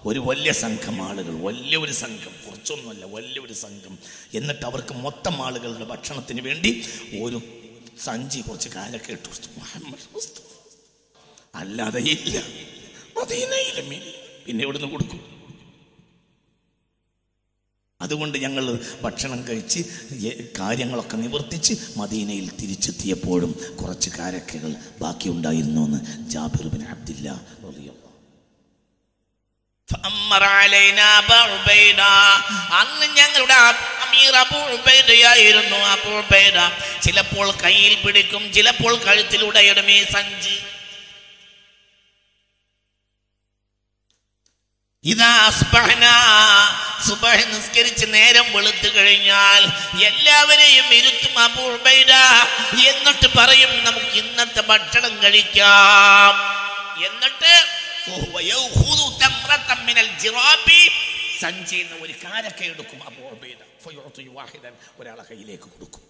[0.06, 4.00] ഒരു വലിയ സംഘം ആളുകൾ വലിയ ഒരു സംഘം കുറച്ചൊന്നുമല്ല വലിയ ഒരു സംഘം.
[4.34, 6.86] എന്നിട്ട് അവർക്ക് മൊത്തം ആളുകളുടെ ഭക്ഷണത്തിന് വേണ്ടി
[7.22, 7.63] ഒരു
[7.98, 10.28] സഞ്ചി കുറച്ച് കാലൊക്കെ ഇട്ടു മുഹമ്മദ്
[11.56, 12.38] അല്ലാതെ ഇല്ല.
[14.46, 15.20] പിന്നെ ഇവിടുന്ന് കൊടുക്കും?
[18.02, 19.80] അതുകൊണ്ട് ഞങ്ങൾ ഭക്ഷണം കഴിച്ച്
[20.60, 27.30] കാര്യങ്ങളൊക്കെ നിവർത്തിച്ച് മദീനയിൽ തിരിച്ചെത്തിയപ്പോഴും കുറച്ച് കാരക്കകൾ ബാക്കിയുണ്ടായിരുന്നു എന്ന് ജാബിർ ബിൻ അബ്ദില്ല.
[32.82, 33.58] അന്ന് ഞങ്ങളുടെ
[34.14, 36.58] അമീർ അബൂ ഉബൈദയായിരുന്നു അബൂ ഉബൈദ.
[37.06, 40.58] ചിലപ്പോൾ കയ്യിൽ പിടിക്കും ചിലപ്പോൾ കഴുത്തിലൂടെ ഇടും ഈ സഞ്ചി.
[45.04, 46.06] ഇതാ അസ്ബഹന.
[47.08, 49.64] സുബഹ് നിസ്കരിച്ച് നേരം വെളുത്തു കഴിഞ്ഞാൽ
[50.06, 52.14] എല്ലാവരെയും ഇരുത്തും അബൂ ഉബൈദ.
[52.90, 56.34] എന്നിട്ട് പറയും നമുക്ക് ഇന്നത്തെ ഭക്ഷണം കഴിക്കാം.
[57.06, 57.54] എന്നിട്ട്
[61.44, 63.00] സഞ്ചിയിൽ നിന്ന് ഒരു കാരക്ക എടുക്കും.
[63.04, 63.62] അബൂ ഉബൈദ
[64.38, 66.04] വാഹിദൻ ഒരാളെ കയ്യിലേക്ക് കൊടുക്കും.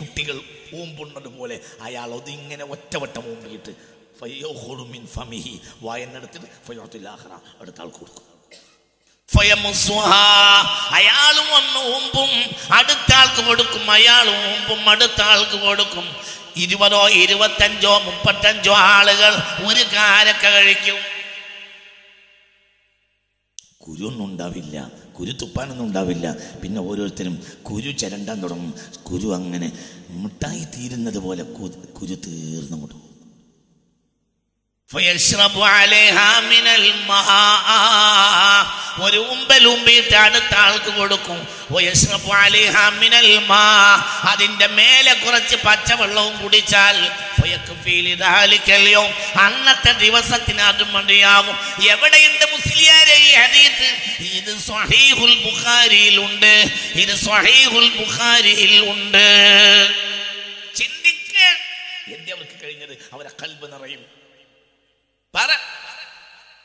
[0.00, 0.36] കുട്ടികൾ
[0.80, 3.72] ഊമ്പുണ്ണത് പോലെ അയാൾ അതിങ്ങനെ ഒറ്റവട്ടം ഊമ്പിയിട്ട്
[4.20, 5.54] ഫയോഹുറുമിൻ ഫമിഹി.
[5.80, 8.24] വായനെടുത്തിട്ട് ഫയോത്തുല്ലാഹ്റ അടുത്ത ആൾ കൊടുക്കും.
[10.98, 12.32] അയാളും ഒന്ന് ഊമ്പും
[12.76, 13.90] അടുത്ത ആൾക്ക് കൊടുക്കും.
[13.90, 16.06] അയാളും ഊമ്പും അടുത്ത ആൾക്ക് കൊടുക്കും.
[16.56, 19.32] ഇരുപതോ ഇരുപത്തഞ്ചോ മുപ്പത്തഞ്ചോ ആളുകൾ
[19.68, 21.15] ഒരു കാരക്ക കഴിക്കും.
[23.88, 24.92] കുരുവൊന്നും ഉണ്ടാവില്ല.
[25.20, 26.36] കുരു തുപ്പാനൊന്നും ഉണ്ടാവില്ല.
[26.62, 28.74] പിന്നെ ഓരോരുത്തരും കുരു ചരണ്ടാൻ തുടങ്ങും.
[29.02, 29.72] കുരു അങ്ങനെ
[30.10, 31.42] മുട്ടായി തീരുന്നത് പോലെ
[32.00, 33.05] കുരു തീർന്നു കൊണ്ടു
[36.40, 37.82] മിനൽ മആ.
[39.02, 41.48] ഒരു ഉമ്പലുമ്പിട്ട് അടുത്ത ആൾക്ക് കൊടുക്കും.
[44.22, 47.10] അതിന്റെ മേലെ കുറച്ച് പച്ചവെള്ളവും കുടിച്ചാൽ.
[49.40, 53.96] അന്നത്തെ ദിവസത്തിന് അത് മതിയാകും എവിടെയുണ്ട് മുസ്ലിയാരെ ഈ ഹദീത്ത്?
[54.20, 56.66] ഇത് സ്വഹീഹുൽ ബുഖാരിയിലുണ്ട്.
[56.94, 59.26] ഇത് സ്വഹീഹുൽ ബുഖാരിയിൽ ഉണ്ട്
[60.76, 61.48] ചിന്തിക്ക്.
[62.14, 62.98] എന്റെ അവർക്ക് കഴിഞ്ഞത്?
[63.12, 64.15] അവരെ കൽബ് നിറയും.
[65.34, 65.48] പറ.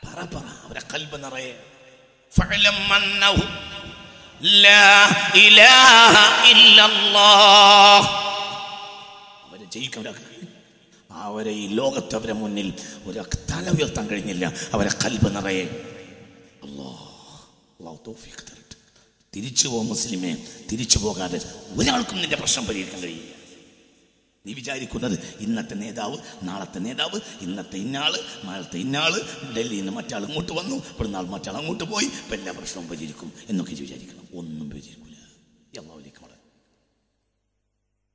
[0.06, 0.44] പറ പറ.
[0.44, 1.62] അവരെ കൽബ് നിറയെ.
[9.48, 10.48] അവരെ ജയിക്കും കഴിയും.
[11.10, 13.18] അവരെ ഈ ലോകത്ത് അവരെ മുന്നിൽ ഒരു
[13.50, 14.52] തല ഉയർത്താൻ കഴിഞ്ഞില്ല.
[14.72, 15.88] അവരെ കൽബ് നിറയെ.
[19.36, 20.36] തിരിച്ചു പോ മുസ്ലിമേ
[20.72, 21.40] തിരിച്ചു പോകാതെ
[21.76, 23.31] ഒരാൾക്കും നിന്റെ പ്രശ്നം പരിഹരിക്കാൻ കഴിയില്ല.
[24.46, 29.20] നീ വിചാരിക്കുന്നത് ഇന്നത്തെ നേതാവ് നാളത്തെ നേതാവ് ഇന്നത്തെ ഇന്നാൾ നാളത്തെ ഇന്നാൾ
[29.56, 30.76] ഡൽഹിയിൽ നിന്ന് മറ്റാൾ ഇങ്ങോട്ട് വന്നു
[31.16, 34.28] ആൾ മറ്റാൾ അങ്ങോട്ട് പോയി ഇപ്പം എല്ലാ പ്രശ്നവും പരിഹരിക്കും എന്നൊക്കെ വിചാരിക്കണം.
[34.34, 35.16] ഒന്നും പരിഹരിക്കില്ല
[35.80, 36.52] എല്ലാവിലേക്ക് മടങ്ങും.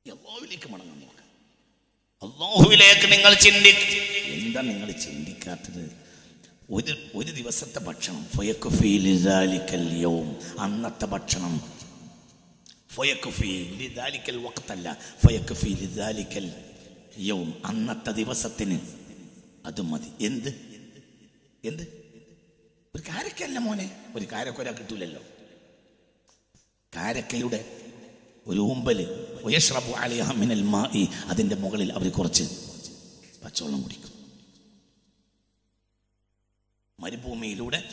[0.05, 1.27] എല്ലാവിലേക്ക് മടങ്ങാൻ നോക്കാം.
[2.23, 5.91] അള്ളാഹുവിലേക്ക് നിങ്ങൾ ചിന്തിക്കും എന്താ നിങ്ങൾ ചിന്തിക്കാത്തത്?
[6.71, 8.27] ഒരു ഒരു ദിവസത്തെ ഭക്ഷണം.
[10.59, 11.76] അന്നത്തെ ഭക്ഷണം
[17.65, 18.79] അന്നത്തെ ദിവസത്തിന്
[19.65, 20.25] അത് മതി.
[20.25, 20.49] എന്ത്?
[21.65, 21.83] എന്ത്?
[22.95, 24.11] ഒരു കാരക്കല്ല മോനെ.
[24.15, 25.21] ഒരു കാരക്കൊരാ കിട്ടൂലല്ലോ.
[26.95, 27.81] കാരക്കയുടെ
[28.47, 29.27] ഒരു ഉമ്പൽ.
[29.43, 31.05] വയശ്രബു അലൈഹ മിനൽ മാഇ.
[31.25, 32.43] അതിന്റെ മുകളിൽ അവർ കുറച്ച്
[33.43, 34.17] പച്ചവെള്ളം കുടിക്കും.
[36.99, 37.89] മരുഭൂമിയിലൂടെ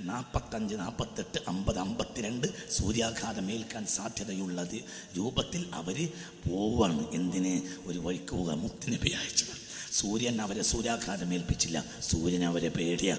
[0.00, 4.80] നാൽപ്പത്തഞ്ച് നാൽപ്പത്തെട്ട് അമ്പത് അമ്പത്തിരണ്ട് സൂര്യാഘാതം ഏൽക്കാൻ സാധ്യതയുള്ളത്
[5.16, 6.08] രൂപത്തിൽ അവർ
[6.48, 7.10] പോവാണ്.
[7.12, 7.60] എന്തിന്?
[7.88, 9.56] ഒരു വഴിക്ക് പോവുക മുത്തിനബി അയച്ചത്
[9.92, 13.16] സൂര്യൻ അവരെ സൂര്യാഘാതം ഏൽപ്പിച്ചില്ല സൂര്യൻ അവരെ പേടിയാ.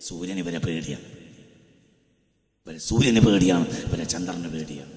[0.00, 0.98] സൂര്യൻ ഇവരെ പേടിയാ.
[2.78, 3.66] സൂര്യന് പേടിയാണ്.
[3.66, 4.91] ഇവരെ ചന്ദ്രന് പേടിയാണ്.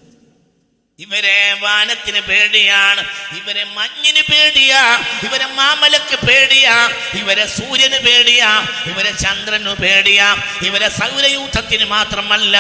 [0.99, 3.01] ഇവരെ വാനത്തിന് പേടിയാണ്
[3.37, 4.83] ഇവരെ മഞ്ഞിന് പേടിയാ
[5.25, 6.75] ഇവരെ മാമലക്ക് പേടിയാ
[7.19, 8.51] ഇവരെ സൂര്യന് പേടിയാ
[8.91, 10.27] ഇവരെ ചന്ദ്രനു പേടിയാ
[10.61, 12.55] ഇവരെ സൗരയൂഥത്തിന് മാത്രമല്ല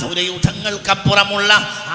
[0.00, 1.52] സൗരയൂഥങ്ങൾക്കപ്പുറമുള്ള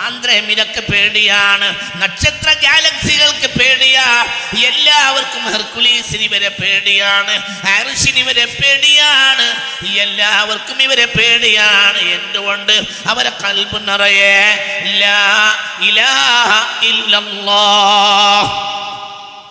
[0.08, 1.94] ആന്ധ്രമിരക്ക് പേടിയാണ്.
[2.02, 4.26] നക്ഷത്ര ഗാലക്സികൾക്ക് പേടിയാ.
[4.66, 7.38] എല്ലാവർക്കും ഹെർക്കുലീസിന് ഇവരെ പേടിയാണ്.
[7.38, 9.48] ഹാരിസിന് ഇവരെ പേടിയാണ്.
[9.88, 11.98] എല്ലാവർക്കും ഇവരെ പേടിയാണ്.
[11.98, 12.82] എന്തുകൊണ്ട്?
[13.06, 14.38] അവരെ കൽബ് നിറയെ.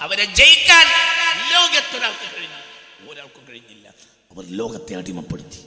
[0.01, 0.87] അവരെ ജയിക്കാൻ
[1.53, 3.88] ലോകത്തൊരാൾക്ക് കഴിഞ്ഞു ഒരാൾക്കും കഴിഞ്ഞില്ല.
[4.33, 5.59] അവർ ലോകത്തെ അടിമപ്പെടുത്തി.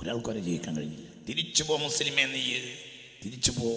[0.00, 1.08] ഒരാൾക്കും അവരെ ജയിക്കാൻ കഴിഞ്ഞില്ല.
[1.28, 2.40] തിരിച്ചു പോ മുസ്ലിമേ നീ
[3.24, 3.68] തിരിച്ചു പോ.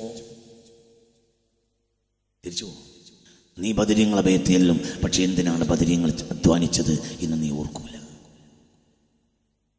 [2.45, 2.73] തിരിച്ചു പോ.
[3.57, 7.97] നീ ബദരീങ്ങളെ ഭയത്തിയല്ലും പക്ഷെ എന്തിനാണ് ബദരീങ്ങൾ അധ്വാനിച്ചത് എന്ന് നീ ഓർക്കൂല.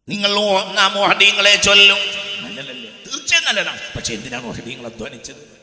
[0.08, 0.34] നിങ്ങൾ
[0.74, 1.98] നാം ഓഹദീങ്ങളെ ചൊല്ലും.
[2.44, 3.80] നല്ലതല്ലേ തീർച്ചയായും നല്ലതാണ്.
[3.96, 5.58] പക്ഷെ എന്തിനാണ് ഓഹദീങ്ങൾ അധ്വാനിച്ചത്?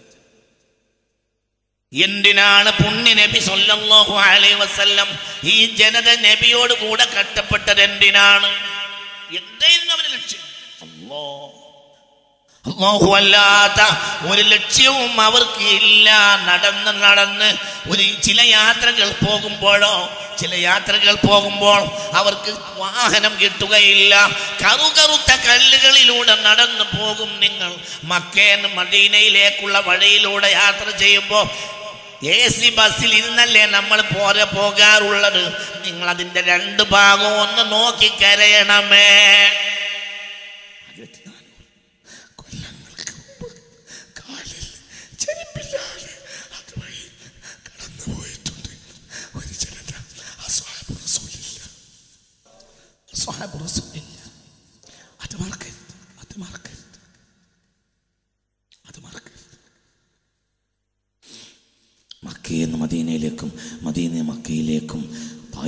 [1.93, 5.07] എന്തിനാണ് പുണ്യ നബി സല്ലല്ലാഹു അലൈഹി വസല്ലം
[5.43, 8.47] ഈ ജനത നബിയോട് കൂടെ കട്ടപ്പെട്ടത് എന്തിനാണ്?
[9.37, 10.39] എന്തായിരുന്നു അവന്റെ ലക്ഷ്യം?
[10.81, 11.64] അല്ലാ അല്ലാഹു.
[12.67, 13.81] അല്ലാത്ത
[14.31, 16.09] ഒരു ലക്ഷ്യവും അവർക്ക് ഇല്ല.
[16.49, 17.49] നടന്ന് നടന്ന്
[17.89, 21.81] ഒരു ചില യാത്രകൾ പോകുമ്പോഴോ ചില യാത്രകൾ പോകുമ്പോൾ
[22.13, 24.15] അവർക്ക് വാഹനം കിട്ടുകയില്ല.
[24.63, 27.75] കറുകറുത്ത കല്ലുകളിലൂടെ നടന്നു പോകും നിങ്ങൾ.
[28.03, 31.45] മക്കേൻ മദീനയിലേക്കുള്ള വഴിയിലൂടെ യാത്ര ചെയ്യുമ്പോൾ
[32.23, 35.43] എ സി ബസ്സിൽ ഇരുന്നല്ലേ നമ്മൾ പോരെ പോകാറുള്ളത്?
[35.85, 39.09] നിങ്ങൾ അതിന്റെ രണ്ട് ഭാഗവും ഒന്ന് നോക്കി കരയണമേ.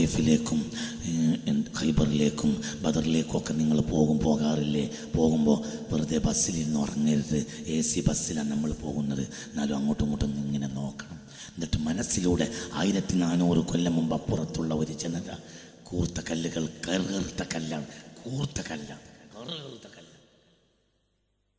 [0.08, 0.60] തായിഫിലേക്കും
[1.78, 2.52] ഖൈബറിലേക്കും
[2.84, 4.84] ബദറിലേക്കും ഒക്കെ നിങ്ങൾ പോകും പോകാറില്ലേ?
[5.16, 5.58] പോകുമ്പോൾ
[5.90, 7.40] വെറുതെ ബസ്സിലിരുന്ന് ഉറങ്ങരുത്.
[7.76, 9.24] എ സി ബസ്സിലാണ് നമ്മൾ പോകുന്നത്.
[9.50, 11.20] എന്നാലും അങ്ങോട്ടും ഇങ്ങോട്ടും ഇങ്ങനെ നോക്കണം.
[11.56, 12.48] എന്നിട്ട് മനസ്സിലൂടെ
[12.80, 15.30] ആയിരത്തി നാനൂറ് കൊല്ലം മുമ്പ് അപ്പുറത്തുള്ള ഒരു ജനത
[15.90, 17.88] കൂർത്ത കല്ലുകൾ കറുകറുത്ത കല്ലാണ്
[18.24, 19.04] കൂർത്ത കല്ലാണ്
[19.36, 20.16] കറുകറുത്ത കല്ല്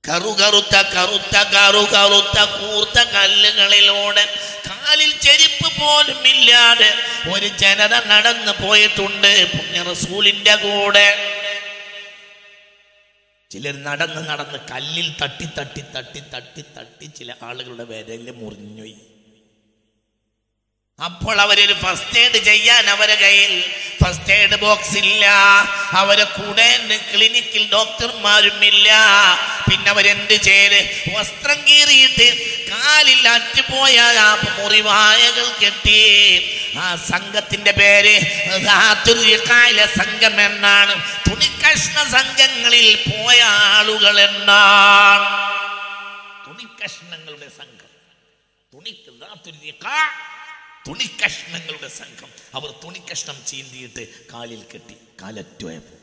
[0.05, 4.25] കറുകറുത്ത കറുത്ത കറുകറുത്ത കൂർത്ത കല്ലുകളിലൂടെ
[4.69, 6.91] കാലിൽ ചെരിപ്പ് പോലും ഇല്ലാതെ
[7.27, 9.31] ഒരു ജനത നടന്നു പോയിട്ടുണ്ട്.
[9.91, 11.09] റസൂലിന്റെ കൂടെ.
[13.51, 19.18] ചിലർ നടന്ന് നടന്ന് കല്ലിൽ തട്ടി തട്ടി തട്ടി തട്ടി തട്ടി ചില ആളുകളുടെ വിരൽ മുറിഞ്ഞുപോയി.
[21.05, 23.65] അപ്പോൾ അവരൊരു ഫസ്റ്റ് എയ്ഡ് ചെയ്യാൻ അവരെ കയ്യിൽ.
[24.05, 25.27] ഫസ്റ്റ് എയ്ഡ് ബോക്സ് ഇല്ല.
[25.93, 26.69] അവരെ കൂടെ
[27.15, 28.89] ക്ലിനിക്കിൽ ഡോക്ടർമാരും ഇല്ല.
[29.71, 30.81] പിന്നെ അവരെന്ത് ചെയ്ത്?
[31.19, 32.27] വസ്ത്രം കീറിയിട്ട്
[32.71, 36.03] കാലിൽ അറ്റുപോയ ആ മുറിവായകൾ കെട്ടി.
[36.79, 38.21] ആ സംഘത്തിന്റെ പേര്
[39.97, 40.95] സംഘം എന്നാണ്.
[41.31, 45.29] തുണിക്കഷ്ണ സംഘങ്ങളിൽ പോയ ആളുകൾ എന്നാണ്.
[46.47, 47.91] തുണിക്കഷ്ണങ്ങളുടെ സംഘം.
[48.75, 48.91] തുണി
[49.65, 50.11] ഇഖാ
[50.88, 55.98] തുണിക്കഷ്ണങ്ങളുടെ സംഘം അവർ തുണിക്കഷ്ണം ചീന്തിയിട്ട് കാലിൽ കെട്ടി കാലറ്റുപോയപ്പോ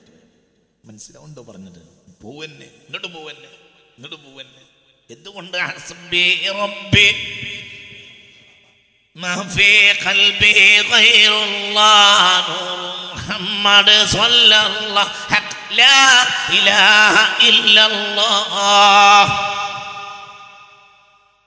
[0.85, 1.81] മനസ്സിലാവുണ്ടോ പറഞ്ഞത്
[2.23, 3.51] പോവന്നെ ഇങ്ങോട്ട് പോവന്നെ
[3.97, 4.63] ഇങ്ങോട്ട് പോവന്നെ
[5.09, 6.27] എന്തുകൊണ്ട് ഹസ്ബി
[6.61, 7.09] റബ്ബി
[9.17, 9.71] ما في
[10.01, 12.79] قلبي غير الله نور
[13.13, 16.01] محمد صلى الله حق لا
[16.49, 19.25] إله إلا الله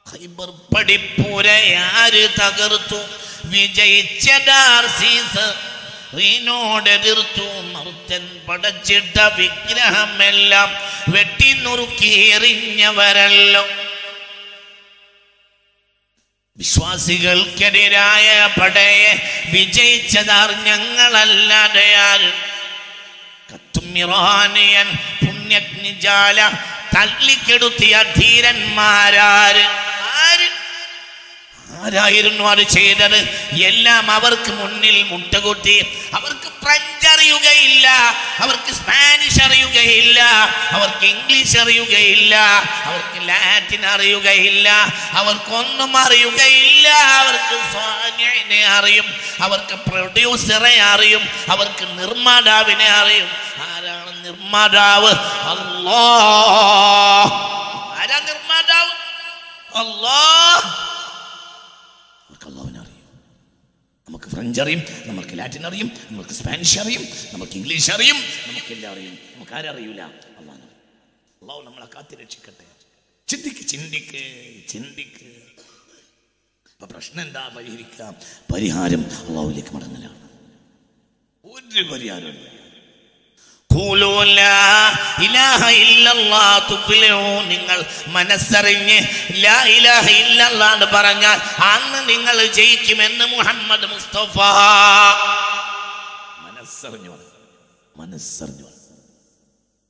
[0.08, 3.00] ഖൈബർ പടിപ്പുരയാര് തകർത്തു
[3.53, 5.51] വിജയിച്ചതാർ സീസർ
[6.19, 10.71] റീനോടെതിർത്തു മറുത്തൻ പടച്ചിട്ട വിഗ്രഹമെല്ലാം
[11.15, 13.65] വെട്ടി നുറുക്കി എറിഞ്ഞവരല്ലോ
[16.59, 19.11] വിശ്വാസികൾക്കെതിരായ പടയെ
[19.53, 22.31] വിജയിച്ചതാർ ഞങ്ങളല്ലാതെ ആര്
[23.51, 24.89] കത്തുമിറാനിയൻ
[25.21, 26.39] പുണ്യജ്ഞാല
[26.95, 29.67] തള്ളിക്കെടുത്തിയ ധീരന്മാരാര്.
[31.79, 33.19] ആരായിരുന്നു അത് ചെയ്തത്?
[33.69, 35.77] എല്ലാം അവർക്ക് മുന്നിൽ മുട്ടകൂട്ടി
[36.15, 37.87] അവർക്ക് ഫ്രഞ്ച് അറിയുകയില്ല
[38.41, 40.19] അവർക്ക് സ്പാനിഷ് അറിയുകയില്ല
[40.77, 42.35] അവർക്ക് ഇംഗ്ലീഷ് അറിയുകയില്ല
[42.87, 44.69] അവർക്ക് ലാറ്റിൻ അറിയുകയില്ല
[45.15, 46.89] അവർക്കൊന്നും അറിയുകയില്ല
[47.19, 49.09] അവർക്ക് സ്വാന്യനെ അറിയും
[49.43, 53.29] അവർക്ക് പ്രൊഡ്യൂസറെ അറിയും അവർക്ക് നിർമ്മാതാവിനെ അറിയും.
[53.69, 55.13] ആരാണ് നിർമ്മാതാവ്?
[55.53, 56.03] അല്ലോ
[58.01, 58.93] ആരാ നിർമ്മാതാവ്?
[59.75, 60.21] അല്ലോ
[64.09, 69.19] നമുക്ക് ഫ്രഞ്ച് അറിയും നമുക്ക് ലാറ്റിൻ അറിയും നമുക്ക് സ്പാനിഷ് അറിയും നമുക്ക് ഇംഗ്ലീഷ് അറിയും നമുക്ക് എല്ലാം അറിയും.
[69.35, 70.61] നമുക്ക് ആരറിയൂല അള്ളാഹ്
[71.43, 72.65] അള്ളാഹു നമ്മളെ കാത്തി രക്ഷിക്കട്ടെ.
[73.29, 74.23] ചിന്തിക്ക് ചിന്തിക്ക്
[74.69, 75.27] ചിന്തിക്ക്.
[76.73, 77.49] അപ്പൊ പ്രശ്നം എന്താ?
[77.49, 78.17] പരിഹരിക്കാം.
[78.55, 80.19] പരിഹാരം അള്ളാഹുലേക്ക് മടങ്ങലാണ്.
[81.45, 83.68] ഒരു പരിഹാരമില്ല ഖൂലൂ ലാ ഇലാഹ ഇല്ലല്ലാഹ് തുഫ്ലിഹൂ.
[87.49, 88.99] നിങ്ങൾ മനസ്സറിഞ്ഞ്
[90.73, 94.39] എന്ന് പറഞ്ഞാൽ അന്ന് നിങ്ങൾ ജയിക്കുമെന്ന് മുഹമ്മദ് മുസ്തഫ.
[96.39, 97.19] മനസ്സറിഞ്ഞു
[97.97, 98.65] മനസ്സറിഞ്ഞു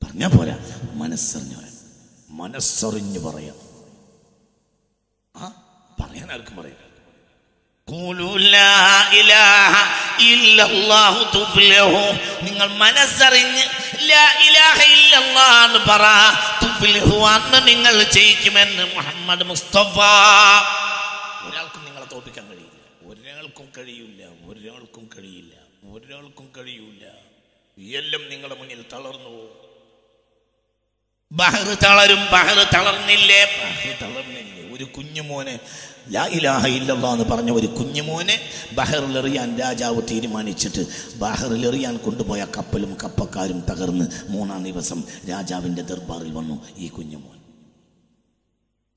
[0.05, 0.57] പറഞ്ഞ പോരാ.
[0.94, 1.57] മനസ്സറിഞ്ഞു
[2.31, 3.55] മനസ്സറിഞ്ഞു പറയാം.
[5.37, 5.53] ആ?
[6.01, 7.78] പറയാൻ ആർക്കും പറയാം ഖൂലൂ ലാ ഇലാഹ ഇല്ലല്ലാഹു തുഫ്ലിഹൂ.
[12.42, 13.64] നിങ്ങൾ മനസ്സറിഞ്ഞ്
[15.64, 16.03] എന്ന് പറ.
[17.27, 19.98] അന്ന് നിങ്ങൾ ജയിക്കുമെന്ന് മുഹമ്മദ് മുസ്തഫ.
[21.48, 23.09] ഒരാൾക്കും നിങ്ങളെ തോൽപ്പിക്കാൻ കഴിയില്ല.
[23.09, 24.22] ഒരാൾക്കും കഴിയില്ല.
[24.24, 25.55] ഒരാൾക്കും കഴിയില്ല.
[25.92, 27.05] ഒരാൾക്കും കഴിയൂല.
[27.96, 29.68] എല്ലാം നിങ്ങളുടെ മുന്നിൽ തളർന്നു
[31.33, 32.29] ബഹർ തളരും.
[32.33, 33.44] ബഹർ തളർന്നില്ലേ?
[33.44, 34.77] ബഹർ തളർന്നില്ലേ?
[34.77, 35.59] ഒരു കുഞ്ഞുമോനെ
[36.10, 38.36] ലാ ഇലാഹ എന്ന് പറഞ്ഞ ഒരു കുഞ്ഞുമോനെ
[38.72, 40.86] ബഹറിലെറിയാൻ രാജാവ് തീരുമാനിച്ചിട്ട്
[41.18, 47.38] ബഹറിലെറിയാൻ കൊണ്ടുപോയ കപ്പലും കപ്പക്കാരും തകർന്ന് മൂന്നാം ദിവസം രാജാവിന്റെ ദർബാറിൽ വന്നു ഈ കുഞ്ഞുമോൻ.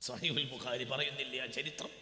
[0.01, 2.00] സഹീബുൽ ബുഖാരി പറയുന്നില്ല ആ ചരിത്രം.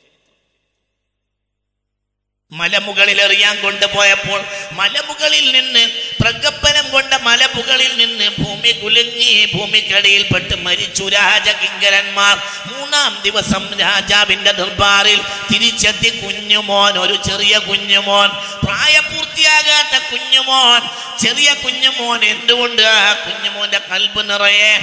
[2.52, 5.90] മലമുകളിൽ എറിയാൻ കൊണ്ടുപോയപ്പോൾ മലമുകളിൽ നിന്ന്
[6.22, 12.38] പ്രഗപ്പനം കൊണ്ട മലമുകളിൽ നിന്ന് ഭൂമി കുലുങ്ങി ഭൂമിക്കടിയിൽപ്പെട്ട് മരിച്ചു രാജകിങ്കരന്മാർ.
[12.66, 15.22] മൂന്നാം ദിവസം രാജാവിന്റെ ദർബാറിൽ
[15.54, 18.30] തിരിച്ചെത്തി കുഞ്ഞുമോൻ ഒരു ചെറിയ കുഞ്ഞുമോൻ.
[18.64, 20.82] പ്രായപൂർത്തിയാകാത്ത കുഞ്ഞുമോൻ.
[21.18, 24.80] ചെറിയ കുഞ്ഞുമോൻ എന്തുകൊണ്ട് ആ കുഞ്ഞുമോന്റെ കൽപ്പ് നിറയെ?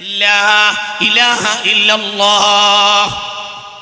[0.00, 3.29] ലാ ഇലാഹ ഇല്ലല്ലാഹ്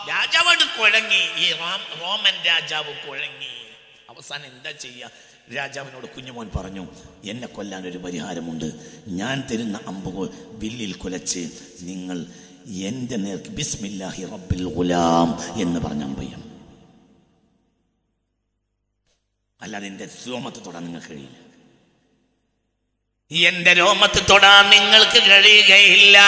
[0.09, 1.41] രാജാവാണ് കുഴങ്ങി.
[1.41, 3.69] ഈ റോം- റോമൻ രാജാവ് കുഴങ്ങി.
[4.09, 5.11] അവസാനം എന്താ ചെയ്യുക
[5.57, 6.89] രാജാവിനോട് കുഞ്ഞുമോൻ പറഞ്ഞു
[7.25, 8.73] എന്നെ കൊല്ലാൻ ഒരു പരിഹാരമുണ്ട്.
[9.09, 12.27] ഞാൻ തരുന്ന അമ്പുകൾ വില്ലിൽ കുലച്ച് നിങ്ങൾ
[12.67, 16.49] എന്റെ നേർക്ക് ബിസ്മില്ലാഹി റബ്ബിൽ ഗുലാം എന്ന് പറഞ്ഞ അമ്പയ്യം
[19.63, 21.48] അല്ലാതെ എന്റെ സോമത്തെ തൊടാൻ നിങ്ങൾക്ക് കഴിയില്ല.
[23.33, 26.19] എന്റെ രോമത്തിൽ തൊടാൻ നിങ്ങൾക്ക് കഴിയുകയില്ല.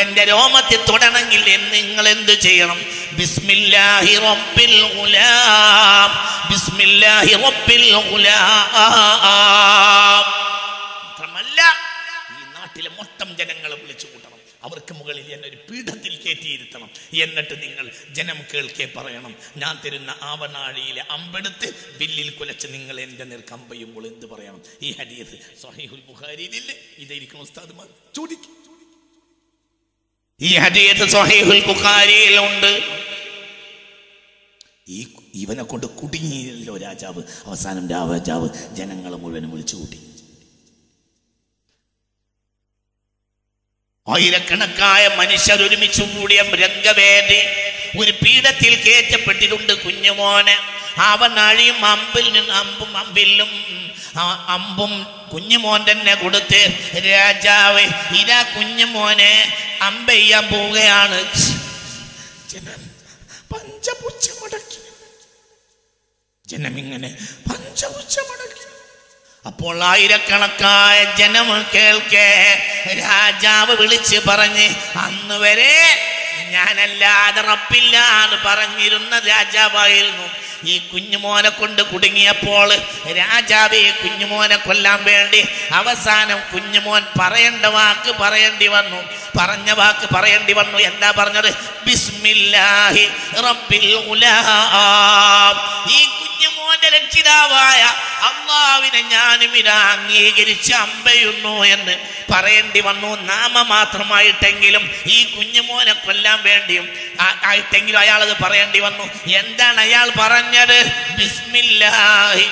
[0.00, 2.80] എന്റെ രോമത്തിൽ തൊടണമെങ്കിൽ നിങ്ങൾ എന്ത് ചെയ്യണം?
[3.12, 6.10] ബിസ്മില്ലാഹി റബ്ബിൽ ഗുലാം.
[6.50, 8.64] ബിസ്മില്ലാഹി റബ്ബിൽ ഗുലാം.
[11.04, 11.60] മാത്രമല്ല
[12.30, 14.06] ഈ നാട്ടിലെ മൊത്തം ജനങ്ങളെ വിളിച്ചു
[14.62, 16.90] അവർക്ക് മുകളിൽ എന്നൊരു പീഠത്തിൽ കയറ്റിയിരുത്തണം.
[17.22, 19.34] എന്നിട്ട് നിങ്ങൾ ജനം കേൾക്കെ പറയണം.
[19.56, 24.62] ഞാൻ തരുന്ന ആവനാഴിയിലെ അമ്പെടുത്ത് ബില്ലിൽ കുലച്ച് നിങ്ങൾ എന്റെ നേർക്ക് അമ്പയുമ്പോൾ എന്ത് പറയണം?
[24.82, 26.74] ഈ ഹദീസ് സഹീഹുൽ ബുഖാരിയിലില്ലേ?
[26.98, 27.88] ഇതായിരിക്കും ഉസ്താദ്മാർ.
[28.16, 28.58] ചോദിക്കും.
[30.40, 32.82] ഈ ഹദീസ് സഹീഹുൽ ബുഖാരിയിലുണ്ട്.
[34.88, 37.22] ഈ ഇവനെ കൊണ്ട് കുടുങ്ങിയല്ലോ രാജാവ്.
[37.46, 40.00] അവസാനം രാജാവ് ജനങ്ങളെ മുഴുവനും വിളിച്ചു കൂട്ടി
[44.12, 47.40] ആയിരക്കണക്കായ മനുഷ്യർ ഒരുമിച്ച് കൂടിയ രംഗവേദി
[47.98, 50.56] ഒരു പീഠത്തിൽ കയറ്റപ്പെട്ടിട്ടുണ്ട് കുഞ്ഞുമോനെ.
[51.12, 53.50] അവൻ അഴിയും അമ്പിൽ നിന്ന് അമ്പും അമ്പിലും
[54.54, 54.92] അമ്പും
[55.32, 56.60] കുഞ്ഞുമോൻ തന്നെ കൊടുത്ത്
[57.10, 57.84] രാജാവ്
[58.20, 59.32] ഇതാ കുഞ്ഞുമോനെ
[59.82, 61.18] അമ്പെയ്യാൻ പോവുകയാണ്.
[66.48, 67.08] ജനം ഇങ്ങനെ
[67.48, 68.67] പഞ്ചപുച്ഛമടക്കി
[69.46, 72.28] അപ്പോൾ ആയിരക്കണക്കായ ജനം കേൾക്കെ.
[73.00, 74.66] രാജാവ് വിളിച്ച് പറഞ്ഞ്
[75.04, 75.74] അന്ന് വരെ
[76.50, 80.26] ഞാനല്ലാതെ റപ്പില്ല എന്ന് പറഞ്ഞിരുന്ന രാജാവായിരുന്നു.
[80.64, 82.68] ഈ കുഞ്ഞുമോനെ കൊണ്ട് കുടുങ്ങിയപ്പോൾ
[83.18, 85.40] രാജാവ് കുഞ്ഞുമോനെ കൊല്ലാൻ വേണ്ടി
[85.72, 89.00] അവസാനം കുഞ്ഞുമോൻ പറയേണ്ട വാക്ക് പറയേണ്ടി വന്നു.
[89.38, 90.78] പറഞ്ഞ വാക്ക് പറയേണ്ടി വന്നു.
[90.78, 91.50] എന്താ പറഞ്ഞത്?
[91.86, 93.04] ബിസ്മില്ലാഹി
[93.46, 93.86] റബ്ബിൽ
[95.98, 96.00] ഈ
[96.68, 97.82] കുഞ്ഞുമോന്റെ രക്ഷിതാവായ
[98.28, 101.94] അള്ളാവിനെ ഞാനും ഇത് അംഗീകരിച്ച് അമ്പയുന്നു എന്ന്
[102.32, 103.08] പറയേണ്ടി വന്നു.
[103.08, 106.86] നാമ നാമമാത്രമായിട്ടെങ്കിലും ഈ കുഞ്ഞുമോനെ കൊല്ലാൻ വേണ്ടിയും
[107.20, 109.04] ആയിട്ടെങ്കിലും അയാൾ അത് പറയേണ്ടി വന്നു.
[109.36, 110.76] എന്താണ് അയാൾ പറഞ്ഞത്?
[111.18, 112.46] ബിസ്മില്ലാഹി.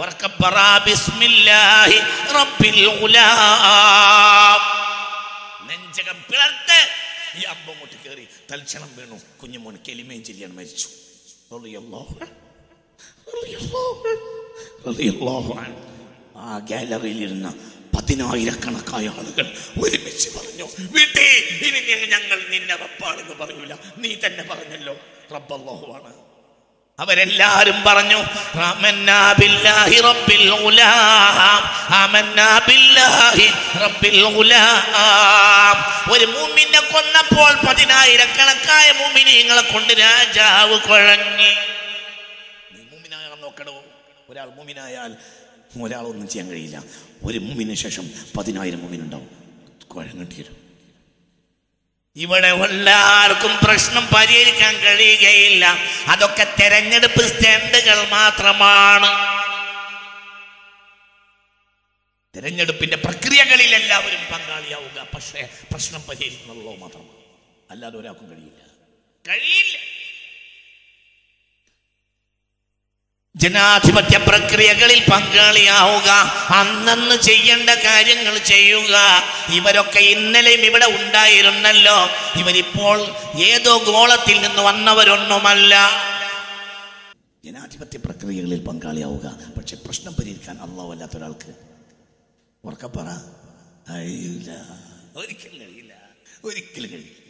[0.00, 1.98] ഉറക്കപ്പറ ബിസ്മില്ലാഹി
[2.38, 2.80] റബ്ബിൽ
[5.68, 6.80] നെഞ്ചകം പിളർത്ത്
[7.38, 9.16] ഈ അമ്പങ്ങോട്ട് കയറി തൽക്ഷണം വീണു.
[9.42, 10.86] കുഞ്ഞുമോൻ കെലിമേഞ്ചിരിയാണ് മരിച്ചു.
[10.86, 11.64] റളിയല്ലാഹു അൻഹു.
[11.64, 12.38] റളിയല്ലാഹു അൻഹു.
[16.36, 17.32] ആ ഗാലറിയിൽ
[17.94, 19.46] പതിനായിരക്കണക്കായ ആളുകൾ
[19.80, 20.66] ഒരുമിച്ച് പറഞ്ഞു
[21.66, 23.72] ഇനി ഞങ്ങൾ നിന്നെ റബ്ബാണെന്ന് പറയൂല.
[23.98, 24.94] നീ തന്നെ പറഞ്ഞല്ലോ
[25.94, 26.10] ആണ്.
[26.98, 28.20] അവരെല്ലാരും പറഞ്ഞു
[36.10, 41.52] ഒരു മൂമിനെ കൊന്നപ്പോൾ പതിനായിരക്കണക്കായ മൂമിനെ കൊണ്ട് രാജാവ് കുഴങ്ങി
[44.30, 45.16] ഒരാൾ മുമിനായാൽ
[45.82, 46.82] ഒരാളൊന്നും ചെയ്യാൻ കഴിയില്ല.
[47.24, 49.30] ഒരു മൂമിന് ശേഷം പതിനായിരം മൂമിനുണ്ടാവും.
[49.88, 50.68] കുഴങ്ങേണ്ടി വരും
[52.16, 55.66] ഇവിടെ എല്ലാവർക്കും പ്രശ്നം പരിഹരിക്കാൻ കഴിയുകയില്ല.
[56.08, 59.06] അതൊക്കെ തെരഞ്ഞെടുപ്പ് സ്റ്റാൻഡുകൾ മാത്രമാണ്.
[62.36, 65.08] തെരഞ്ഞെടുപ്പിന്റെ പ്രക്രിയകളിൽ എല്ലാവരും പങ്കാളിയാവുക.
[65.14, 67.08] പക്ഷേ പ്രശ്നം പരിഹരിക്കുന്നതോ മാത്രമാണ്.
[67.70, 68.62] അല്ലാതെ ഒരാൾക്കും കഴിയില്ല.
[69.28, 69.78] കഴിയില്ല.
[73.42, 76.10] ജനാധിപത്യ പ്രക്രിയകളിൽ പങ്കാളിയാവുക
[76.60, 78.96] അന്നന്ന് ചെയ്യേണ്ട കാര്യങ്ങൾ ചെയ്യുക.
[79.52, 81.98] ഇവരൊക്കെ ഇന്നലെയും ഇവിടെ ഉണ്ടായിരുന്നല്ലോ.
[82.36, 82.98] ഇവരിപ്പോൾ
[83.38, 85.74] ഏതോ ഗോളത്തിൽ നിന്ന് വന്നവരൊന്നുമല്ല.
[87.44, 89.26] ജനാധിപത്യ പ്രക്രിയകളിൽ പങ്കാളിയാവുക.
[89.56, 91.54] പക്ഷെ പ്രശ്നം പരിഹരിക്കാൻ അള്ളാഹു അല്ലാത്ത ഒരാൾക്ക്
[92.64, 93.08] ഉറക്കപ്പറ
[93.90, 94.50] കഴിയില്ല
[95.16, 95.94] ഒരിക്കലും കഴിയില്ല.
[96.44, 97.27] ഒരിക്കലും കഴിയില്ല.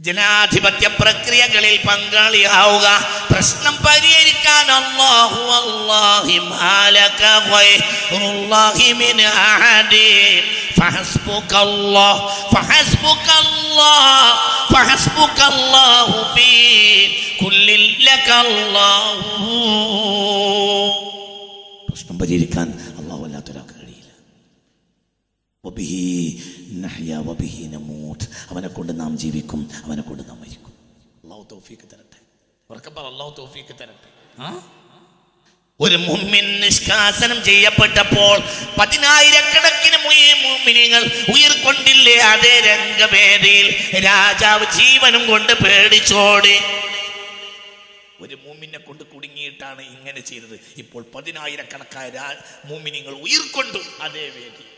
[0.00, 2.86] ജനാധിപത്യ പ്രക്രിയകളിൽ പങ്കാളിയാവുക
[3.28, 10.10] പ്രശ്നം പരിഹരിക്കാൻ അല്ലാഹു അല്ലാഹി മാലക ഗൈറുല്ലാഹി മിൻ അഹദി
[10.78, 12.14] فحسبك الله
[12.52, 14.06] فحسبك الله
[14.72, 16.52] فحسبك الله في
[17.40, 17.68] كل
[18.02, 19.02] لك الله
[21.88, 22.68] പ്രശ്നം പരിഹരിക്കാൻ
[23.00, 24.10] അള്ളാഹു അല്ലാത്തൊരാൾക്ക് കഴിയില്ല
[25.64, 26.02] വബിഹി
[26.84, 30.67] നഹ്യ വബിഹി നമൂത്ത് അവനെ കൊണ്ട് നാം ജീവിക്കും അവനെ കൊണ്ട് നാം മരിക്കും.
[31.23, 32.17] അള്ളാഹു തോഫീക്ക് തരട്ടെ.
[32.69, 34.41] ഉറക്കം പറ അള്ളാഹു തോഫീക്ക് തരട്ടെ.
[34.41, 34.73] ആ?
[35.79, 38.39] ഒരു മുമ്മിൻ നിഷ്കാസനം ചെയ്യപ്പെട്ടപ്പോൾ
[38.79, 39.97] പതിനായിരക്കണക്കിന്
[40.43, 46.59] മുമ്മിനിങ്ങൾ ഉയർക്കൊണ്ടില്ലേ അതേ രംഗവേദിയിൽ രാജാവ് ജീവനും കൊണ്ട് പേടിച്ചോടി.
[48.21, 50.59] ഒരു മൂമിനെ കൊണ്ട് കുടുങ്ങിയിട്ടാണ് ഇങ്ങനെ ചെയ്തത്.
[50.77, 54.76] ഇപ്പോൾ പതിനായിരക്കണക്കായ രാ- മൂമിനിങ്ങൾ ഉയർക്കൊണ്ടു അതേ വേദി.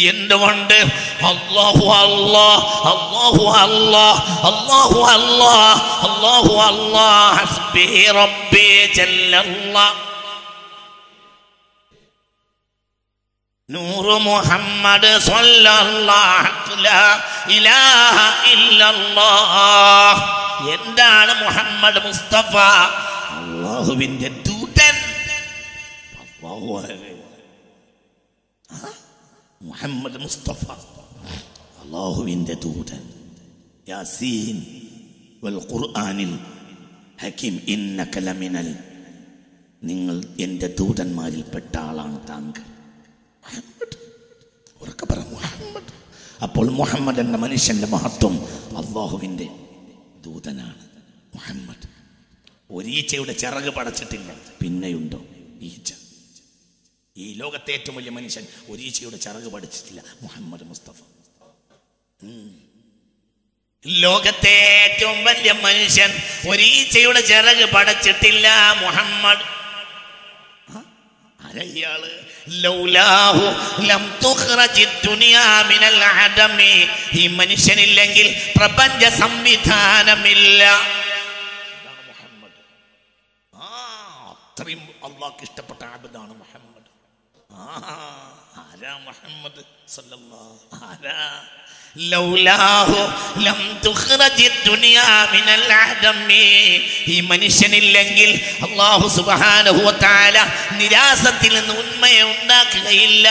[0.00, 0.74] എന്തുകൊണ്ട്?
[1.22, 10.10] അള്ളാഹു അല്ലാഹ് അള്ളാഹു അല്ലാഹ് അള്ളാഹു അല്ലാഹ് അള്ളാഹു അല്ലാഹ് ഹസ്ബി റബ്ബി ജല്ലല്ലാഹ്
[13.68, 15.18] നൂറ് മുഹമ്മദ്
[20.74, 22.56] എന്താണ് മുഹമ്മദ് മുസ്തഫ?
[23.38, 24.96] അള്ളാഹുവിന്റെ ദൂതൻ.
[26.42, 27.21] അള്ളാഹു?
[29.62, 30.70] മുഹമ്മദ് മുസ്തഫ.
[31.82, 33.10] അള്ളാഹുവിന്റെ ദൂതൻ.
[33.88, 34.66] യാസീൻ
[35.44, 36.38] വൽ ഖുർആനിൽ
[37.22, 37.60] ഹക്കീം
[38.18, 38.74] ലമിനൽ.
[39.82, 42.72] നിങ്ങൾ എന്റെ ദൂതന്മാരിൽ പെട്ട ആളാണ് താങ്കൾ.
[46.42, 48.40] അപ്പോൾ മുഹമ്മദ് എന്ന മനുഷ്യന്റെ മഹത്വം
[48.76, 49.48] അള്ളാഹുവിന്റെ
[50.24, 50.86] ദൂതനാണ്
[51.34, 51.88] മുഹമ്മദ്.
[52.70, 54.34] ഒരീച്ചയുടെ ചിറക് പടച്ചിട്ടില്ല.
[54.62, 55.24] പിന്നെയുണ്ടോ?
[55.60, 55.92] ഈച്ച.
[57.16, 61.00] ഈ ലോകത്തെ ഏറ്റവും വലിയ മനുഷ്യൻ ഒരീച്ചയുടെ ചിറക് പഠിച്ചിട്ടില്ല മുഹമ്മദ് മുസ്തഫ.
[63.86, 64.54] ലോകത്തെ
[64.84, 66.10] ഏറ്റവും വലിയ മനുഷ്യൻ
[66.50, 68.48] ഒരീച്ചയുടെ ചിറക് പഠിച്ചിട്ടില്ല
[68.80, 69.44] മുഹമ്മദ്.
[71.62, 72.02] ഇയാൾ?
[72.48, 73.44] ലൗലാഹു
[73.82, 74.04] ലം
[75.68, 76.74] മിനൽ അദമി.
[77.20, 80.64] ഈ മനുഷ്യനില്ലെങ്കിൽ പ്രപഞ്ച സംവിധാനമില്ല.
[84.32, 86.82] അത്രയും അള്ളാഹ്ക്ക് ഇഷ്ടപ്പെട്ട ആബദാണ് മുഹമ്മദ്.
[87.56, 89.64] ആരാ മുഹമ്മദ്
[90.82, 91.40] ആരാ
[97.08, 98.40] ഈ മനുഷ്യനില്ലെങ്കിൽ
[99.08, 99.90] സുബ്ഹാനഹു വ
[100.72, 103.28] നിരാസത്തിൽ നിന്ന് ഉന്മയെ ഉണ്ടാക്കുകയില്ല.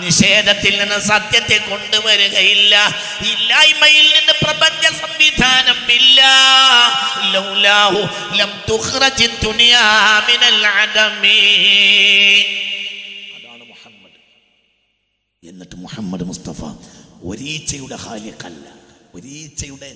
[0.00, 2.96] നിഷേധത്തിൽ നിന്ന് സത്യത്തെ കൊണ്ടുവരികയില്ല.
[3.20, 6.22] ഇല്ലായ്മയിൽ നിന്ന് പ്രപഞ്ച സംവിധാനം ഇല്ല.
[7.20, 12.69] ലൗലാഹു ലം തുഖ്റജി ദുനിയാ മിനൽ അദമി
[15.60, 16.60] എന്നിട്ട് മുഹമ്മദ് മുസ്തഫ
[17.24, 18.66] ഒരീച്ചയുടെ ഹാലിക്കല്ല
[19.14, 19.88] ഒരീച്ചയുടെ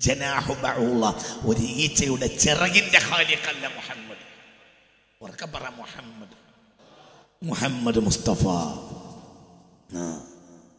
[0.00, 1.02] ജനാഹു ബഅൂള
[1.44, 1.66] ഒരു
[2.44, 4.24] ചിറകിന്റെ ഹാലിക്കല്ല മുഹമ്മദ്.
[5.20, 6.34] ഉറക്കെ പറ മുഹമ്മദ്.
[7.42, 8.42] മുഹമ്മദ് മുസ്തഫ.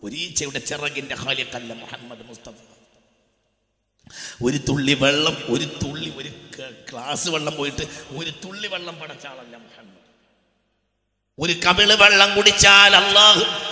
[0.04, 2.58] ഒരീച്ചയുടെ ചിറകിന്റെ ഹാലിക്കല്ല മുഹമ്മദ് മുസ്തഫ.
[4.44, 6.30] ഒരു തുള്ളി വെള്ളം ഒരു തുള്ളി ഒരു
[6.90, 7.84] ഗ്ലാസ് വെള്ളം പോയിട്ട്
[8.18, 10.00] ഒരു തുള്ളി വെള്ളം പടച്ചാളല്ല മുഹമ്മദ്.
[11.40, 13.71] ഒരു കവിൾ വെള്ളം കുടിച്ചാൽ അള്ളാഹു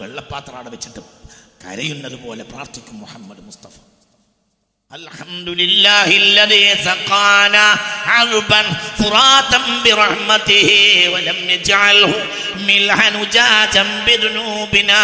[0.00, 1.02] വെള്ളപ്പാത്രം അവിടെ വെച്ചിട്ട്
[1.62, 3.76] കരയുന്നത് പോലെ പ്രാർത്ഥിക്കും മുഹമ്മദ് മുസ്തഫ
[4.90, 7.66] الحمد لله الذي سقانا
[8.08, 8.62] عذبا
[8.98, 10.68] فراتا برحمته
[11.12, 12.12] ولم يجعله
[12.60, 15.02] ملحا نجاجا بذنوبنا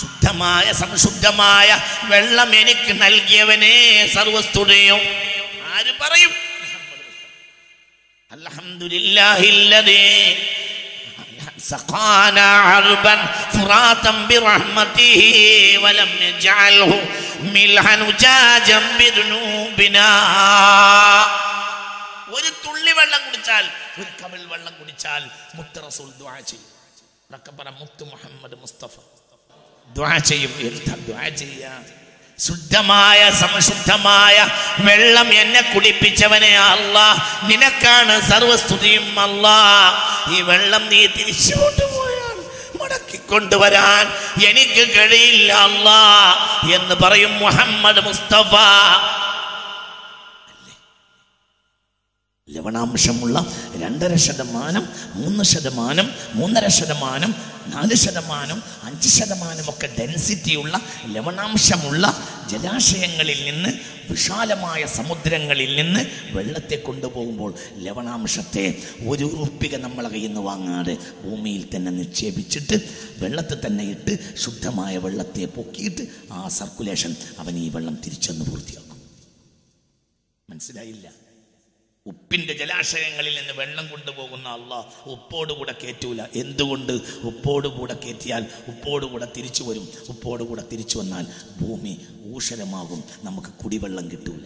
[0.00, 1.68] ശുദ്ധമായ സംശുദ്ധമായ
[2.10, 3.76] വെള്ളം എനിക്ക് നൽകിയവനെ
[4.16, 5.00] സർവസ്തുതയും
[5.72, 6.32] ആര് പറയും
[8.30, 10.04] അൽഹംദുലില്ലാഹില്ലദീ
[11.64, 13.14] سقانا عربا
[13.54, 15.20] فراتا برحمته
[15.82, 16.92] ولم يجعله
[17.46, 20.08] ملحا نجاجا بذنوبنا
[22.36, 23.64] ഒരു തുള്ളി വെള്ളം കുടിച്ചാൽ
[23.98, 25.22] ഒരു കവിൾ വെള്ളം കുടിച്ചാൽ
[25.56, 26.68] മുത്ത് റസൂൽ ദുആ ചെയ്യും
[27.30, 28.94] ഉറക്കെ പറ മുത്ത് മുഹമ്മദ് മുസ്തഫ
[29.88, 31.72] ദുആ ചെയ്യും എന്താ ദുആ ചെയ്യാ
[32.39, 34.47] ശുദ്ധമായ സംശുദ്ധമായ
[34.79, 36.97] വെള്ളം എന്നെ കുടിപ്പിച്ചവനെ അല്ല.
[37.43, 39.47] നിനക്കാണ് സർവസ്തുതിയും അല്ല.
[40.29, 41.55] ഈ വെള്ളം നീ തിരിച്ചു
[42.81, 44.03] മടക്കി കൊണ്ടുവരാൻ
[44.41, 45.89] എനിക്ക് കഴിയില്ല അല്ല
[46.73, 48.53] എന്ന് പറയും മുഹമ്മദ് മുസ്തഫ.
[52.55, 57.35] ലവണാംശമുള്ള രണ്ടര ശതമാനം മൂന്ന് ശതമാനം മൂന്നര ശതമാനം
[57.67, 62.05] നാല് ശതമാനം അഞ്ച് ശതമാനമൊക്കെ ഡെൻസിറ്റിയുള്ള ലവണാംശമുള്ള
[62.51, 63.69] ജലാശയങ്ങളിൽ നിന്ന്
[64.11, 65.99] വിശാലമായ സമുദ്രങ്ങളിൽ നിന്ന്
[66.31, 72.77] വെള്ളത്തെ കൊണ്ടുപോകുമ്പോൾ ലവണാംശത്തെ ഒരു ഉറുപ്പിക നമ്മളെ കയ്യിൽ നിന്ന് വാങ്ങാതെ ഭൂമിയിൽ തന്നെ നിക്ഷേപിച്ചിട്ട്
[73.17, 76.01] വെള്ളത്തിൽ തന്നെ ഇട്ട് ശുദ്ധമായ വെള്ളത്തെ പൊക്കിയിട്ട്
[76.31, 78.97] ആ സർക്കുലേഷൻ അവൻ ഈ വെള്ളം തിരിച്ചെന്ന് പൂർത്തിയാക്കും.
[80.49, 81.24] മനസ്സിലായില്ല?
[82.07, 86.93] ഉപ്പിന്റെ ജലാശയങ്ങളിൽ നിന്ന് വെള്ളം കൊണ്ടുപോകുന്ന അള്ളാഹ് ഉപ്പോടുകൂടെ കയറ്റൂല എന്തുകൊണ്ട്?
[87.23, 89.89] ഉപ്പോടുകൂടെ കയറ്റിയാൽ ഉപ്പോടുകൂടെ തിരിച്ചു വരും.
[90.09, 91.25] ഉപ്പോടുകൂടെ തിരിച്ചു വന്നാൽ
[91.61, 93.03] ഭൂമി ഊഷരമാകും.
[93.23, 94.45] നമുക്ക് കുടിവെള്ളം കിട്ടൂല.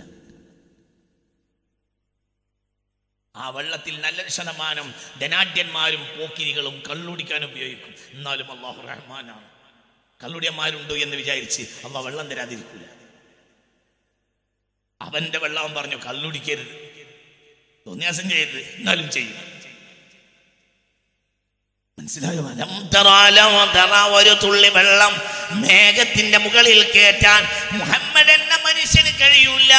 [3.36, 7.96] ആ വെള്ളത്തിൽ നല്ല ശതമാനം ധനാഢ്യന്മാരും പോക്കിരികളും കള്ളുടിക്കാൻ ഉപയോഗിക്കും.
[8.12, 9.50] എന്നാലും അള്ളാഹു റഹ്മാനാണ്.
[10.24, 12.82] കള്ളുടിയന്മാരുണ്ടോ എന്ന് വിചാരിച്ച് അമ്മ വെള്ളം തരാതിരിക്കൂല.
[15.02, 16.89] അവന്റെ വെള്ളം പറഞ്ഞു കള്ളുടിക്കരുത്.
[17.88, 18.60] തോന്നിയാസം ചെയ്യരുത്.
[18.60, 19.50] എന്നാലും ചെയ്യും.
[22.00, 22.50] മനസ്സിലായോ?
[23.10, 25.14] അലം തറ, ഒരു തുള്ളി വെള്ളം
[25.52, 27.44] മേഘത്തിന്റെ മുകളിൽ കേറ്റാൻ
[27.80, 29.74] മുഹമ്മദ് എന്ന മനുഷ്യന് കഴിയൂല.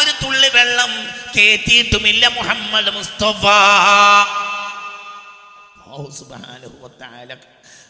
[0.00, 0.90] ഒരു തുള്ളി വെള്ളം
[1.36, 3.46] കേറ്റിയിട്ടുമില്ല മുഹമ്മദ് മുസ്തഫ.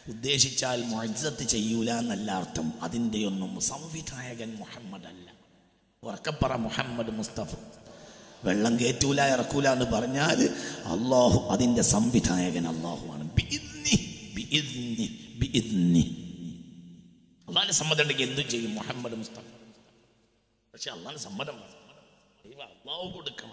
[0.09, 2.73] ഉദ്ദേശിച്ചാൽ മൊഴത്ത് ചെയ്യൂല എന്നല്ല അർത്ഥം.
[2.83, 5.31] അതിന്റെ ഒന്നും സംവിധായകൻ മുഹമ്മദ് അല്ല.
[6.03, 7.80] ഉറക്കപ്പറ മുഹമ്മദ് മുസ്തഫ.
[8.45, 10.49] വെള്ളം കയറ്റൂല ഇറക്കൂല എന്ന് പറഞ്ഞാൽ
[10.85, 13.23] അള്ളാഹു അതിന്റെ സംവിധായകൻ അള്ളാഹുവാണ്.
[13.23, 16.17] ബിഇദ്നി, ബിഇദ്നി, ബിഇദ്നി.
[17.49, 19.39] അള്ളാഹിന് സമ്മതം ഉണ്ടെങ്കിൽ എന്തും ചെയ്യും മുഹമ്മദ് മുസ്തഫ.
[20.73, 23.53] പക്ഷെ അള്ളാഹിന്റെ സമ്മതം അള്ളാഹു കൊടുക്കണം.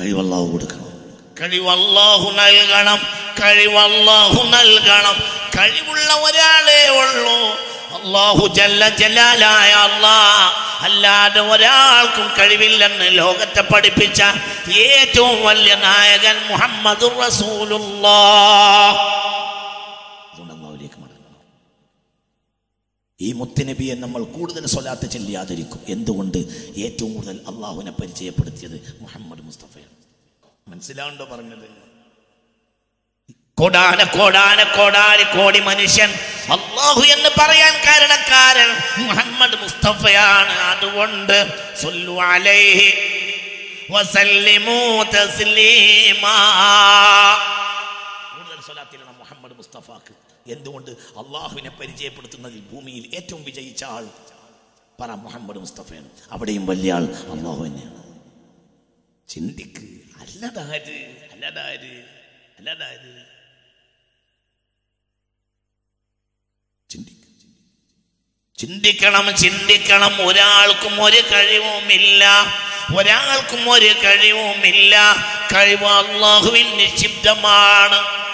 [0.00, 1.04] കഴിവ് അള്ളാഹു കൊടുക്കണം.
[1.40, 2.98] കഴിവല്ലാഹു നൽകണം.
[3.42, 5.14] കഴിവല്ലാഹു നൽകണം.
[5.58, 7.73] കഴിവുള്ള ഒരാളേ ഉള്ളൂ.
[8.04, 10.50] അള്ളാഹു ജല്ല ജലാലായ അള്ളാ.
[10.80, 14.22] അല്ലാതെ ഒരാൾക്കും കഴിവില്ലെന്ന് ലോകത്തെ പഠിപ്പിച്ച
[14.72, 17.04] ഏറ്റവും വലിയ നായകൻ മുഹമ്മദ്
[23.20, 25.80] ഈ മുത്തുനബിയെ നമ്മൾ കൂടുതൽ സ്വലാത്ത് ചെല്ലിയാതിരിക്കും.
[25.88, 26.38] എന്തുകൊണ്ട്?
[26.76, 29.94] ഏറ്റവും കൂടുതൽ അള്ളാഹുവിനെ പരിചയപ്പെടുത്തിയത് മുഹമ്മദ് മുസ്തഫയാണ്.
[30.68, 31.83] മനസ്സിലാവുണ്ടോ പറഞ്ഞത്?
[33.58, 36.10] കോടാന കോടാന കോടാലി കോടി മനുഷ്യൻ.
[36.52, 38.68] അള്ളാഹു എന്ന് പറയാൻ കാരണക്കാരൻ
[39.06, 40.52] മുഹമ്മദ് മുസ്തഫയാണ്.
[40.52, 41.46] അതുകൊണ്ട്
[49.18, 50.14] മുഹമ്മദ് മുസ്തഫാക്ക്.
[50.52, 54.06] എന്തുകൊണ്ട് അള്ളാഹുവിനെ പരിചയപ്പെടുത്തുന്നതിൽ ഭൂമിയിൽ ഏറ്റവും വിജയിച്ച ആൾ
[55.00, 56.08] പറ മുഹമ്മദ് മുസ്തഫയാണ്.
[56.32, 58.02] അവിടെയും വലിയ ആൾ അള്ളാഹു തന്നെയാണ്.
[59.28, 59.80] ചിന്തിക്ക്.
[60.20, 61.16] അല്ലതാര്?
[61.32, 62.04] അല്ലതാര്?
[62.58, 63.33] അല്ലതാര്?
[68.64, 70.28] ചിന്തിക്കണം ചിന്തിക്കണം.
[70.28, 72.46] ഒരാൾക്കും ഒരു കഴിവുമില്ല.
[72.96, 75.16] ഒരാൾക്കും ഒരു കഴിവുമില്ല.
[75.54, 78.24] കഴിവ് അള്ളാഹുവിൽ നിക്ഷിപ്തമാണ്.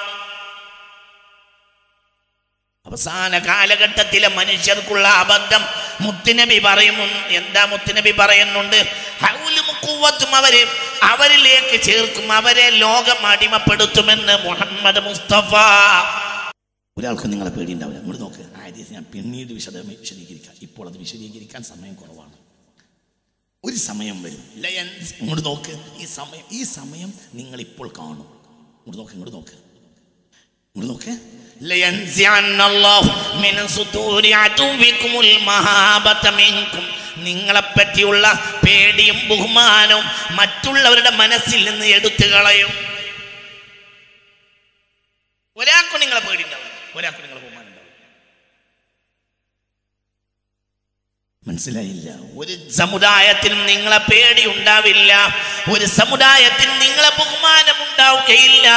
[2.87, 5.65] അവസാന കാലഘട്ടത്തിലെ മനുഷ്യർക്കുള്ള അബദ്ധം
[6.01, 7.05] മുത്തുനബി പറയുന്നു.
[7.29, 8.87] എന്താ മുത്തുനബി പറയുന്നുണ്ട്?
[9.27, 10.67] ഹൗലും അവർ
[11.03, 15.55] അവരിലേക്ക് ചേർക്കും അവരെ ലോകം അടിമപ്പെടുത്തുമെന്ന് മുഹമ്മദ് മുസ്തഫ.
[16.99, 18.01] ഒരാൾക്ക് നിങ്ങളെ പേടിയുണ്ടാവില്ല.
[18.01, 18.61] ഇങ്ങോട്ട് നോക്ക്.
[18.65, 19.89] ആദ്യം ഞാൻ പിന്നീട് വിശദ വിശദീകരിക്കാം.
[19.91, 20.20] ഇപ്പോൾ അത്
[21.01, 22.33] വിശദീകരിക്കാൻ സമയം കുറവാണ്.
[23.65, 24.51] ഒരു സമയം വരും.
[24.57, 25.97] ലയൻസ് ഇങ്ങോട്ട് നോക്ക്.
[25.97, 28.41] ഈ സമയം ഈ സമയം നിങ്ങൾ ഇപ്പോൾ കാണും.
[28.87, 29.51] ഇങ്ങോട്ട് നോക്ക് ഇങ്ങോട്ട് നോക്ക്.
[30.77, 31.19] ഇങ്ങോട്ട് നോക്ക്.
[38.67, 40.05] പേടിയും ബഹുമാനവും
[40.37, 42.69] മറ്റുള്ളവരുടെ മനസ്സിൽ നിന്ന് എടുത്തു കളയും.
[45.57, 47.50] ഒരാൾക്കും നിങ്ങളെ പേടിയുണ്ടാവും ഒരാൾക്കും നിങ്ങളെ
[51.47, 52.11] മനസ്സിലായില്ല.
[52.39, 55.35] ഒരു സമുദായത്തിനും നിങ്ങളെ പേടി ഉണ്ടാവില്ല
[55.73, 58.69] ഒരു സമുദായത്തിനും നിങ്ങളെ ബഹുമാനം ഉണ്ടാവുകയില്ല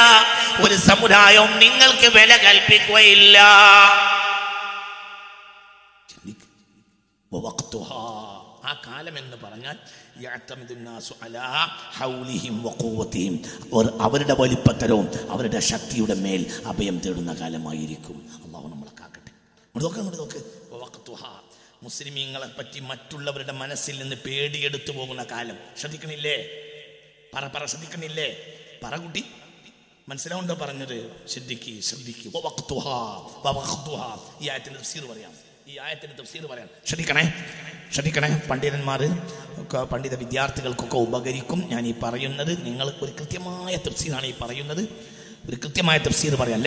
[0.66, 3.38] ഒരു സമുദായവും നിങ്ങൾക്ക് വില കൽപ്പിക്കുകയില്ല.
[8.64, 9.78] ആ കാലം എന്ന് പറഞ്ഞാൽ.
[13.74, 18.42] അവർ അവരുടെ വലിപ്പത്തരവും അവരുടെ ശക്തിയുടെ മേൽ അഭയം തേടുന്ന കാലമായിരിക്കും.
[18.44, 19.30] അള്ളാഹു നമ്മളെ കാക്കട്ടെ.
[19.78, 21.53] നോക്ക് നോക്ക്.
[21.84, 25.58] മുസ്ലിമീങ്ങളെ പറ്റി മറ്റുള്ളവരുടെ മനസ്സിൽ നിന്ന് പേടിയെടുത്തു പോകുന്ന കാലം.
[25.78, 26.48] ശ്രദ്ധിക്കണില്ലേ?
[27.34, 28.36] പറ പറ ശ്രദ്ധിക്കണില്ലേ?
[28.84, 29.24] പറ കുട്ടി.
[30.08, 31.16] മനസ്സിലാവുണ്ടോ പറഞ്ഞത്?
[31.28, 31.80] ശ്രദ്ധിക്ക്.
[31.80, 32.28] ശ്രദ്ധിക്ക്.
[34.40, 35.32] ഈ ആയത്തിന്റെ തഫ്സീർ പറയാം.
[35.68, 36.68] ഈ ആയത്തിന്റെ തഫ്സീർ പറയാം.
[36.86, 37.32] ശ്രദ്ധിക്കണേ?
[37.92, 38.40] ശ്രദ്ധിക്കണേ?
[38.50, 39.02] പണ്ഡിതന്മാർ
[39.84, 41.68] പണ്ഡിത വിദ്യാർത്ഥികൾക്കൊക്കെ ഉപകരിക്കും.
[41.68, 44.88] ഞാൻ ഈ പറയുന്നത് നിങ്ങൾക്ക് ഒരു കൃത്യമായ തഫ്സീറാണ് ഈ പറയുന്നത്.
[45.48, 46.60] ഒരു കൃത്യമായ തഫ്സീർ പറയാം.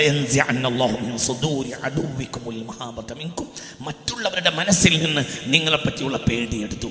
[3.82, 6.88] മറ്റുള്ളവരുടെ മനസ്സിൽ നിന്ന് നിങ്ങളെ പറ്റിയുള്ള പേടിയെടുത്തു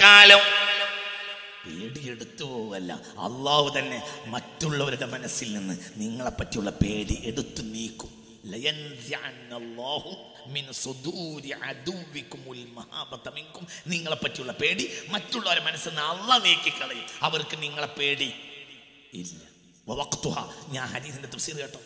[0.00, 0.38] കാലം?
[1.66, 8.10] പേടിയെടുത്തു അല്ല അള്ളാഹു തന്നെ മറ്റുള്ളവരുടെ മനസ്സിൽ നിന്ന് നിങ്ങളെ പറ്റിയുള്ള പേടി എടുത്തു നീക്കും.
[13.86, 17.04] നിങ്ങളെ പറ്റിയുള്ള പേടി മറ്റുള്ളവരുടെ മനസ്സിൽ നിന്ന് അള്ള നീക്കിക്കളയും.
[17.22, 18.34] അവർക്ക് നിങ്ങളെ പേടി
[19.12, 19.40] ഇല്ല.
[20.68, 21.80] ഞാൻ ഹദീസിന്റെ തഫ്സീർ കേട്ടോ.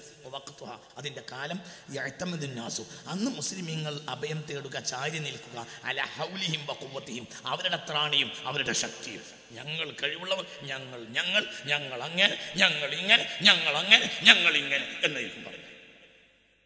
[0.97, 1.59] അതിന്റെ കാലം
[1.95, 9.22] യഅ്തമിദുന്നാസു അന്ന് മുസ്ലിമീങ്ങൾ അഭയം തേടുക ചാരി നിൽക്കുക അല ഹൗലിഹിം വഖുവ്വതിഹിം അവരുടെ ത്രാണിയും അവരുടെ ശക്തിയും.
[9.53, 15.72] ഞങ്ങൾ കഴിവുള്ളവർ ഞങ്ങൾ ഞങ്ങൾ ഞങ്ങൾ അങ്ങനെ ഞങ്ങൾ ഇങ്ങനെ ഞങ്ങൾ അങ്ങനെ ഞങ്ങൾ ഇങ്ങനെ എന്നായിരിക്കും പറയുന്നത്.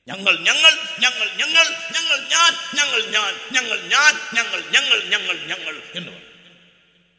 [0.08, 6.10] ഞങ്ങൾ ഞങ്ങൾ ഞങ്ങൾ ഞങ്ങൾ ഞങ്ങൾ ഞാൻ ഞങ്ങൾ ഞാൻ ഞങ്ങൾ ഞാൻ ഞങ്ങൾ ഞങ്ങൾ ഞങ്ങൾ ഞങ്ങൾ എന്ന്
[6.12, 6.26] പറയും.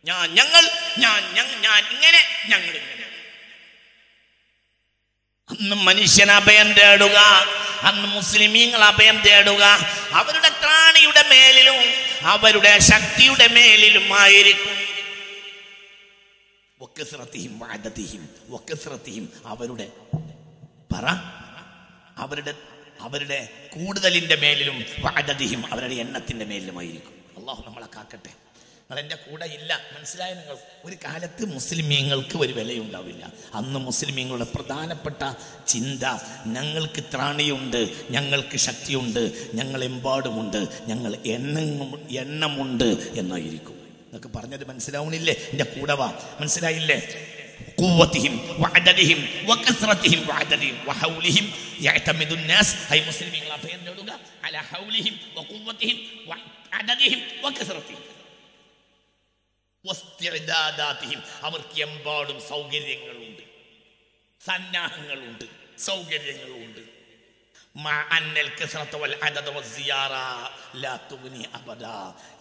[0.05, 0.63] ഞാൻ ഞങ്ങൾ
[0.97, 1.21] ഞാൻ
[1.61, 3.00] ഞാൻ ഇങ്ങനെ ഞങ്ങൾ ഇങ്ങനെ.
[5.61, 7.17] അന്ന് മനുഷ്യൻ അഭയം തേടുക
[7.81, 9.63] അന്ന് മുസ്ലിമീങ്ങൾ അഭയം തേടുക
[10.11, 11.79] അവരുടെ ത്രാണിയുടെ മേലിലും
[12.27, 14.75] അവരുടെ ശക്തിയുടെ മേലിലും ആയിരിക്കും.
[18.49, 19.87] വക്കസ്രത്തിഹിം അവരുടെ
[20.93, 21.05] പറ
[22.17, 22.53] അവരുടെ
[23.01, 27.13] അവരുടെ കൂടുതലിന്റെ മേലിലും വാദതിയും അവരുടെ എണ്ണത്തിന്റെ മേലിലുമായിരിക്കും.
[27.37, 28.50] അള്ളാഹു നമ്മളെ കാക്കട്ടെ.
[28.90, 30.56] നിങ്ങൾ എൻ്റെ കൂടെ ഇല്ല മനസ്സിലായ നിങ്ങൾ
[30.88, 33.24] ഒരു കാലത്ത് മുസ്ലിമീങ്ങൾക്ക് ഒരു വിലയുണ്ടാവില്ല
[33.58, 35.22] അന്ന് മുസ്ലിമീങ്ങളുടെ പ്രധാനപ്പെട്ട
[35.72, 36.04] ചിന്ത
[36.56, 37.80] ഞങ്ങൾക്ക് ത്രാണിയുണ്ട്
[38.16, 39.22] ഞങ്ങൾക്ക് ശക്തിയുണ്ട്
[39.60, 40.60] ഞങ്ങൾ എമ്പാടുമുണ്ട്
[40.90, 41.66] ഞങ്ങൾ എണ്ണം
[42.24, 42.88] എണ്ണമുണ്ട്
[43.22, 46.10] എന്നായിരിക്കും നിങ്ങൾക്ക് പറഞ്ഞത് മനസ്സിലാവണില്ലേ എൻ്റെ കൂടെ വാ
[46.42, 47.00] മനസ്സിലായില്ലേ
[47.78, 51.46] قوتهم وعددهم وكثرتهم وعددهم وحولهم
[51.80, 53.80] يعتمد الناس هاي مسلمين لا بين
[54.44, 55.96] على حولهم وقوتهم
[56.28, 58.09] وعددهم وكثرتهم വസ്തിഅദാദാതിഹിം.
[61.43, 63.41] അവർക്ക് എമ്പാടും സൗകര്യങ്ങളുണ്ട്.
[64.45, 65.45] സന്നാഹങ്ങളുണ്ട്.
[65.79, 66.91] സൗകര്യങ്ങളുണ്ട്.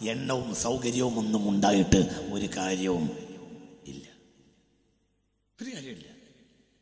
[0.01, 3.05] എണ്ണവും സൗകര്യവും ഒന്നും ഉണ്ടായിട്ട് ഒരു കാര്യവും
[3.87, 4.07] ഇല്ല.
[5.61, 6.07] ഒരു കാര്യമില്ല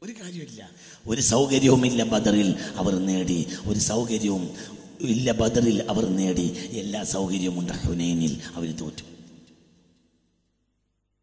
[0.04, 0.70] ഒരു കാര്യമില്ല
[1.08, 3.48] ഒരു സൗകര്യവുമില്ല ബദറിൽ അവർ നേടി.
[3.68, 4.58] ഒരു സൗകര്യവും
[5.00, 6.70] ഇല്ല ബദറിൽ അവർ നേടി.
[6.80, 9.19] എല്ലാ സൗകര്യവും ഉണ്ട് ഹുനൈനിൽ അവർ തോറ്റു.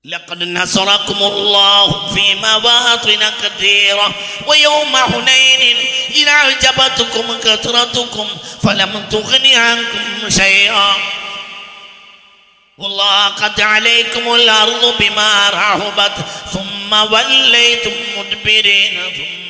[0.06, 4.14] لقد نصركم الله في مواطن كثيرة
[4.46, 5.76] ويوم حنين
[6.10, 8.28] إذا أعجبتكم كثرتكم
[8.62, 10.92] فلم تغن عنكم شيئا.
[12.78, 16.12] وضاقت عليكم الأرض بما رحبت
[16.52, 19.45] ثم وليتم مدبرين ثم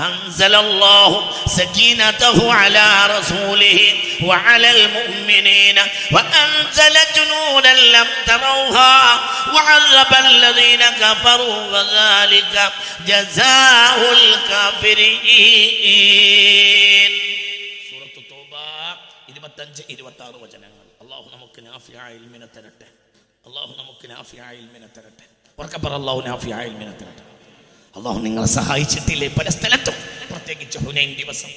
[0.00, 1.10] أنزل الله
[1.48, 3.78] سكينته على رسوله
[4.22, 5.78] وعلى المؤمنين
[6.12, 9.20] وأنزل جنودا لم تروها
[9.54, 12.72] وعذب الذين كفروا وذلك
[13.06, 13.98] جزاء
[15.82, 17.12] الكافرين
[17.90, 18.64] سورة التوبة
[19.32, 22.88] ഇരുപത്തഞ്ച് ഇരുപത്തി ആറ് വചനങ്ങൾ അള്ളാഹു നമുക്ക് നാഫിയായ ഇൽമിനെ തരട്ടെ
[23.44, 25.26] അള്ളാഹു നമുക്ക് നാഫിയായ ഇൽമിനെ തരട്ടെ
[25.58, 27.24] ഉറക്കപ്പറ അള്ളാഹു നാഫിയായ ഇൽമിനെ തരട്ടെ
[27.97, 29.27] അള്ളാഹു നിങ്ങളെ സഹായിച്ചിട്ടില്ലേ?
[29.27, 29.93] പല സ്ഥലത്തും.
[30.31, 31.49] പ്രത്യേകിച്ച് ഹുനൈൻ ദിവസം.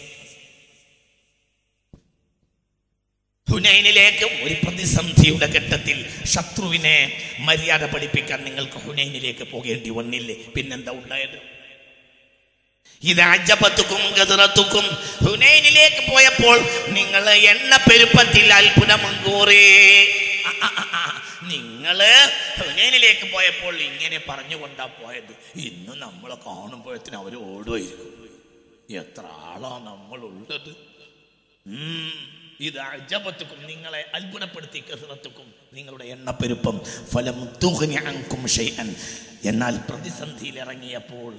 [3.50, 6.96] ഹുനൈനിലേക്ക് ഒരു പ്രതിസന്ധിയുടെ ഘട്ടത്തിൽ ശത്രുവിനെ
[7.38, 10.34] മര്യാദ പഠിപ്പിക്കാൻ നിങ്ങൾക്ക് ഹുനൈനിലേക്ക് പോകേണ്ടി വന്നില്ലേ?
[10.34, 11.38] പിന്നെന്താ ഉണ്ടായത്?
[13.02, 14.86] ഇത് അജപത്തുക്കും ഗതിറത്തുക്കും
[15.26, 19.62] ഹുനൈനിലേക്ക് പോയപ്പോൾ നിങ്ങൾ എണ്ണ പെരുപ്പത്തിൽ അത്ഭുതമങ്കൂറേ
[21.52, 21.98] നിങ്ങൾ
[22.60, 25.34] ഹുനൈനിലേക്ക് പോയപ്പോൾ ഇങ്ങനെ പറഞ്ഞുകൊണ്ടാ പോയത്.
[25.68, 28.16] ഇന്ന് നമ്മളെ കാണുമ്പോഴത്തിന് അവർ ഓടുമായിരിക്കും
[29.02, 30.70] എത്ര ആളാ നമ്മളുള്ളത്.
[32.68, 36.76] ഇത് അജപത്തുക്കും നിങ്ങളെ അത്ഭുതപ്പെടുത്തി കസറത്തുക്കും നിങ്ങളുടെ എണ്ണപ്പെരുപ്പം.
[37.12, 37.38] ഫലം
[38.56, 38.88] ഷെയ്യൻ
[39.50, 41.32] എന്നാൽ പ്രതിസന്ധിയിൽ ഇറങ്ങിയപ്പോൾ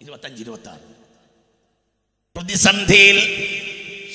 [0.00, 0.86] ഇരുപത്തഞ്ച് ഇരുപത്തി ആറ്
[2.36, 3.18] പ്രതിസന്ധിയിൽ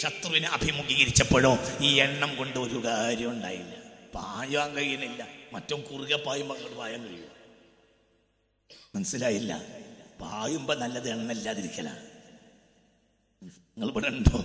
[0.02, 1.52] ശത്രുവിനെ അഭിമുഖീകരിച്ചപ്പോഴോ
[1.88, 3.74] ഈ എണ്ണം കൊണ്ട് ഒരു കാര്യം ഉണ്ടായില്ല.
[4.16, 5.28] പായാൻ കഴിയുന്നില്ല.
[5.54, 7.30] മറ്റും കുറുകെ പായുമ്പോൾ അങ്ങോട്ട് പായാൻ കഴിയും.
[8.96, 9.54] മനസ്സിലായില്ല?
[10.22, 12.02] പായുമ്പോൾ നല്ലത് എണ്ണ ഇല്ലാതിരിക്കലാണ്
[13.74, 14.40] നിങ്ങൾ ഇവിടെ ഉണ്ടോ?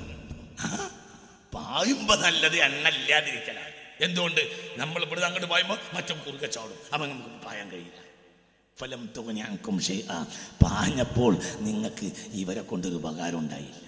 [1.56, 3.72] പായുമ്പോൾ പായുമ്പോ നല്ലത് എണ്ണ ഇല്ലാതിരിക്കലാണ്
[4.06, 4.42] എന്തുകൊണ്ട്?
[4.82, 6.78] നമ്മൾ ഇവിടെ അങ്ങോട്ട് പായുമ്പോൾ മറ്റും കുറുകെ ചാടും.
[6.92, 8.00] അപ്പൊ നമുക്ക് പായാൻ കഴിയില്ല.
[8.80, 9.76] ഫലം തോന്നിയാക്കും
[10.64, 11.32] പാഞ്ഞപ്പോൾ
[11.68, 12.06] നിങ്ങൾക്ക്
[12.42, 13.85] ഇവരെ കൊണ്ടൊരു ഉപകാരം ഉണ്ടായില്ല.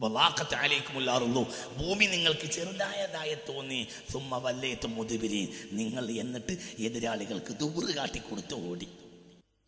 [0.00, 1.42] വലാഖത്ത് അലൈക്കുമുല്ലാറുള്ളൂ
[1.76, 3.80] ഭൂമി നിങ്ങൾക്ക് ചെറുതായതായ തോന്നി.
[4.12, 8.88] സുമ്മ വല്ലേത്തും മുതുപിരി നിങ്ങൾ എന്നിട്ട് എതിരാളികൾക്ക് ദൂറ് കാട്ടി കൊടുത്ത് ഓടി.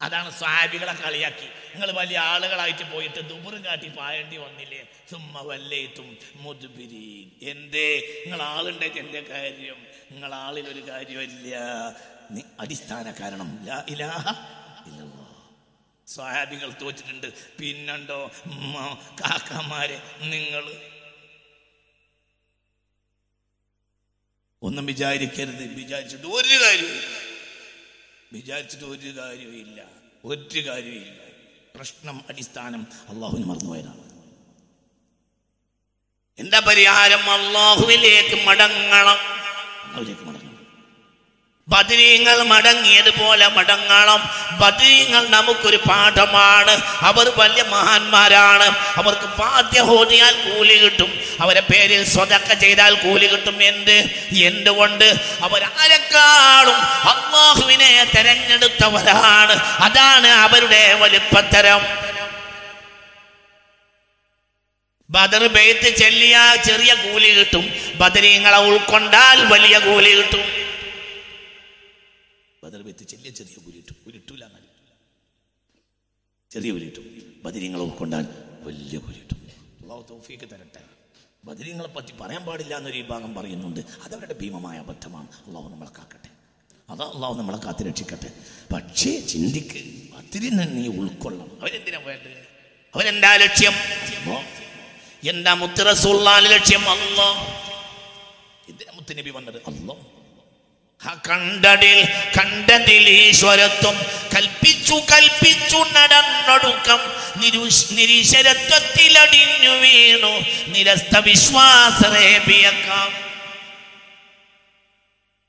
[0.02, 1.48] അതാണ് സ്വാബികളെ കളിയാക്കി.
[1.72, 4.82] നിങ്ങൾ വലിയ ആളുകളായിട്ട് പോയിട്ട് ദുബുറ് കാട്ടി പായേണ്ടി വന്നില്ലേ?
[5.10, 7.88] സുമ്മ വല്ലേത്തും മുതുപിരി എന്തേ?
[8.26, 9.78] നിങ്ങൾ ആളുണ്ടായിട്ട് എന്റെ കാര്യം?
[10.12, 11.56] നിങ്ങൾ ആളിൽ ഒരു കാര്യമില്ല
[12.60, 13.50] അടിസ്ഥാന കാരണം.
[13.88, 14.24] ഇലാഹ
[16.08, 17.26] സ്വാഹാബികൾ തോറ്റിട്ടുണ്ട്.
[17.58, 18.30] പിന്നണ്ടോ?
[19.20, 20.64] കാക്കമാരെ നിങ്ങൾ
[24.62, 25.74] ഒന്നും വിചാരിക്കരുത്.
[25.74, 27.00] വിചാരിച്ചിട്ട് ഒരു കാര്യവും
[28.32, 29.84] വിചാരിച്ചിട്ട് ഒരു കാര്യവും ഇല്ല
[30.24, 31.22] ഒരു കാര്യവും ഇല്ല
[31.76, 34.08] പ്രശ്നം അടിസ്ഥാനം അള്ളാഹുവിന് മറന്നുപോയതാണ്.
[36.38, 37.30] എന്താ പരിഹാരം?
[37.30, 39.18] അള്ളാഹുവിലേക്ക് മടങ്ങണം.
[39.18, 40.47] അള്ളാഹുലേക്ക് മടങ്ങണം.
[41.68, 44.30] ബദരീങ്ങൾ മടങ്ങിയതുപോലെ മടങ്ങണം.
[44.60, 46.82] ബദരീങ്ങൾ നമുക്കൊരു പാഠമാണ്.
[47.00, 48.76] അവർ വലിയ മഹാന്മാരാണ്.
[48.96, 51.20] അവർക്ക് പാദ്യ ഹോദിയാൽ കൂലി കിട്ടും.
[51.40, 53.62] അവരെ പേരിൽ സ്വതക്ക ചെയ്താൽ കൂലി കിട്ടും.
[53.62, 54.26] എന്ത്?
[54.44, 55.04] എന്തുകൊണ്ട്?
[55.42, 56.76] അവരാരെക്കാളും
[57.08, 59.52] അള്ളാഹുവിനെ തെരഞ്ഞെടുത്തവരാണ്.
[59.82, 61.98] അതാണ് അവരുടെ വലിപ്പത്തരം.
[65.10, 67.92] ബദർ ബെയ്ത്ത് ചെല്ലിയ ചെറിയ കൂലി കിട്ടും.
[67.94, 70.67] ബദരീങ്ങളെ ഉൾക്കൊണ്ടാൽ വലിയ കൂലി കിട്ടും.
[72.68, 74.44] ബദർ വെച്ച് ചെല്ലിയ ചെറിയ കൂലി കുരിട്ടൂല.
[76.50, 78.26] ചെറിയ കൂലി കിട്ടും ബദരീങ്ങളെ ഉൾക്കൊണ്ടാൽ
[78.60, 79.38] വലിയ കൂലി കിട്ടും
[79.82, 80.82] അള്ളാഹു തൗഫീക്ക് തരട്ടെ.
[81.44, 83.80] ബദരീങ്ങളെ പറ്റി പറയാൻ പാടില്ല എന്നൊരു വിഭാഗം പറയുന്നുണ്ട്.
[83.80, 85.28] അതവരുടെ ഭീമമായ അബദ്ധമാണ്.
[85.46, 86.28] അള്ളാഹു നമ്മളെ കാക്കട്ടെ.
[86.92, 88.32] അതാ അള്ളാഹു നമ്മളെ കാത്തു രക്ഷിക്കട്ടെ.
[88.74, 89.78] പക്ഷേ ചിന്തിക്ക്
[90.16, 91.60] അതിരി നീ ഉൾക്കൊള്ളണം.
[91.60, 92.46] അവരെന്തിനാ വേണ്ടത്?
[92.94, 93.72] അവരെന്താ ലക്ഷ്യം.
[95.30, 96.90] എന്താ മുത്തറസുള്ള ലക്ഷ്യം?
[96.90, 97.32] അല്ലോ
[98.68, 99.62] എന്തിനാ മുത്തനബി വന്നത്?
[99.66, 100.17] അല്ലോ
[101.28, 101.98] കണ്ടതിൽ
[102.36, 103.96] കണ്ടതിൽ ഈശ്വരത്വം
[104.34, 107.00] കൽപ്പിച്ചു കൽപ്പിച്ചു നടന്നൊടുക്കം.
[107.40, 110.34] നിരുഷ് നിരീശ്വരത്വത്തിലടിഞ്ഞു വീണു.
[110.74, 113.10] നിരസ്ത വിശ്വാസറേബിയക്കാം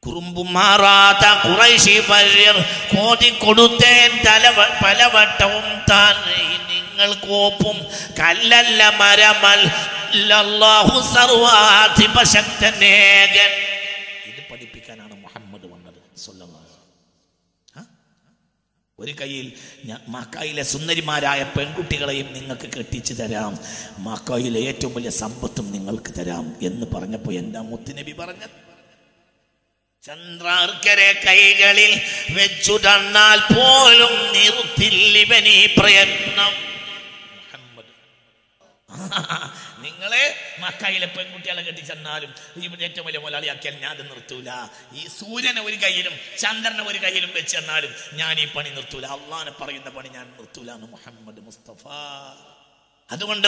[0.04, 2.58] കുറുമ്പും മാറാത്ത കുറൈശി പര്യർ
[2.94, 4.44] കോതി കൊടുത്തേൻ തല
[4.82, 6.16] പലവട്ടവും താൻ
[6.70, 7.78] നിങ്ങൾ കോപ്പും
[8.20, 9.62] കല്ലല്ല മരമൽ
[11.16, 12.32] സർവാധിപശക്തനേകൻ.
[19.00, 19.48] ഒരു കയ്യിൽ
[20.08, 23.54] മക്കായിലെ സുന്ദരിമാരായ പെൺകുട്ടികളെയും നിങ്ങൾക്ക് കെട്ടിച്ചു തരാം.
[23.98, 28.50] മക്കായിലെ ഏറ്റവും വലിയ സമ്പത്തും നിങ്ങൾക്ക് തരാം എന്ന് പറഞ്ഞപ്പോൾ എന്താ മുത്തുനബി പറഞ്ഞു
[30.04, 31.92] ചന്ദ്രാർക്കരെ കൈകളിൽ
[32.30, 36.54] വെച്ചു തന്നാൽ പോലും നിർത്തില്ലിവനീ പ്രയത്നം.
[37.40, 37.92] മുഹമ്മദ്.
[39.84, 40.24] നിങ്ങളെ
[40.64, 42.32] മക്കയിലെ പെൺകുട്ടികളെ കെട്ടിച്ചെന്നാലും
[42.66, 44.50] ഇവിടെ ഏറ്റവും വലിയ മുതലാളിയാക്കിയാൽ ഞാൻ അത് നിർത്തൂല.
[45.00, 49.06] ഈ സൂര്യനെ ഒരു കയ്യിലും ചന്ദ്രനെ ഒരു കയ്യിലും വെച്ച് തന്നാലും ഞാൻ ഈ പണി നിർത്തൂല.
[49.18, 51.86] അള്ളാനെ പറയുന്ന പണി ഞാൻ നിർത്തൂല എന്ന് മുഹമ്മദ് മുസ്തഫ.
[53.10, 53.48] അതുകൊണ്ട്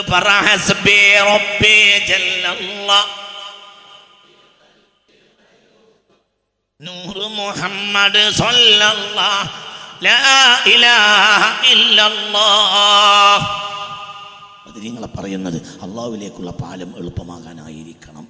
[6.80, 9.50] നൂറ് മുഹമ്മദ് സല്ലല്ലാഹ്
[10.06, 10.16] ലാ
[10.74, 11.42] ഇലാഹ
[11.74, 13.44] ഇല്ലല്ലാഹ്
[14.72, 18.28] അത് നിങ്ങളെ പറയുന്നത് അള്ളാഹുവിലേക്കുള്ള പാലം എളുപ്പമാകാനായിരിക്കണം.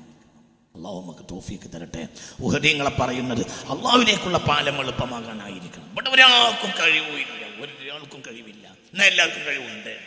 [0.76, 2.08] അള്ളാഹു നമുക്ക് തോഫിക്ക് തരട്ടെ.
[2.40, 5.92] ഉഹദീങ്ങളെ പറയുന്നത് അള്ളാഹുവിലേക്കുള്ള പാലം എളുപ്പമാകാനായിരിക്കണം.
[5.92, 8.68] ഇവിടെ ഒരാൾക്കും കഴിവില്ല ഒരാൾക്കും കഴിവില്ല.
[8.68, 10.00] എന്നാൽ എല്ലാവർക്കും കഴിവുണ്ട്?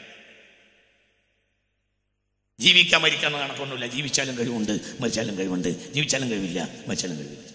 [2.60, 3.86] ജീവിക്കാൻ മരിക്കാൻ കണക്കൊന്നുമില്ല.
[3.86, 5.92] ജീവിച്ചാലും കഴിവുണ്ട് മരിച്ചാലും കഴിവുണ്ട്.
[5.92, 7.53] ജീവിച്ചാലും കഴിവില്ല മരിച്ചാലും കഴിവില്ല.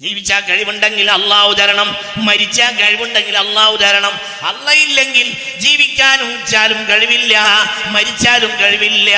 [0.00, 4.14] ജീവിച്ചാൽ കഴിവുണ്ടെങ്കിൽ അള്ളാഹു തരണം മരിച്ചാൽ കഴിവുണ്ടെങ്കിൽ അള്ളാഹു തരണം.
[4.42, 7.42] അള്ളയില്ലെങ്കിൽ ജീവിക്കാനും ചാലും കഴിവില്ല
[7.86, 9.10] മരിച്ചാലും കഴിവില്ല.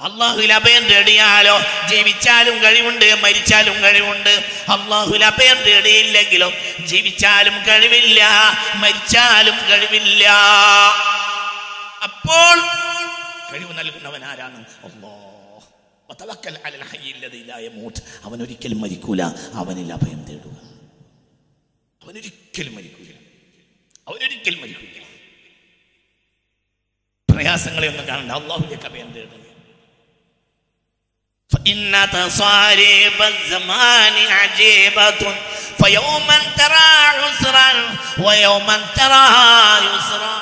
[0.00, 4.30] അള്ളാഹുൽ അഭയം തേടിയാലോ ജീവിച്ചാലും കഴിവുണ്ട് മരിച്ചാലും കഴിവുണ്ട്.
[4.68, 6.52] അള്ളാഹുൽ അഭയം തേടിയില്ലെങ്കിലോ
[6.86, 8.22] ജീവിച്ചാലും കഴിവില്ല
[8.74, 10.24] മരിച്ചാലും കഴിവില്ല.
[12.02, 12.56] അപ്പോൾ
[13.52, 14.64] കഴിവ് നൽകുന്നവൻ ആരാണ്?
[14.84, 15.23] അള്ളാഹ്.
[16.09, 17.99] വതവക്കൽ അലൽ ഹയ്യിൽ ലദീ ലാ യമൂത്ത്.
[18.27, 19.21] അവൻ ഒരിക്കലും മരിക്കൂല
[19.61, 20.55] അവനിൽ അഭയം തേടുക
[22.01, 23.11] അവനൊരിക്കലും മരിക്കൂല
[24.09, 24.95] അവനൊരിക്കലും മരിക്കൂല
[27.29, 29.35] പ്രയാസങ്ങളെ ഒന്നും കാണണ്ട അള്ളാഹുലേക്ക് അഭയം തേടുക
[31.51, 31.79] فإن
[32.13, 35.21] تصاريف الزمان عجيبة
[35.79, 37.69] فيوما ترى عسرا
[38.19, 39.25] ويوما ترى
[39.87, 40.33] يسرا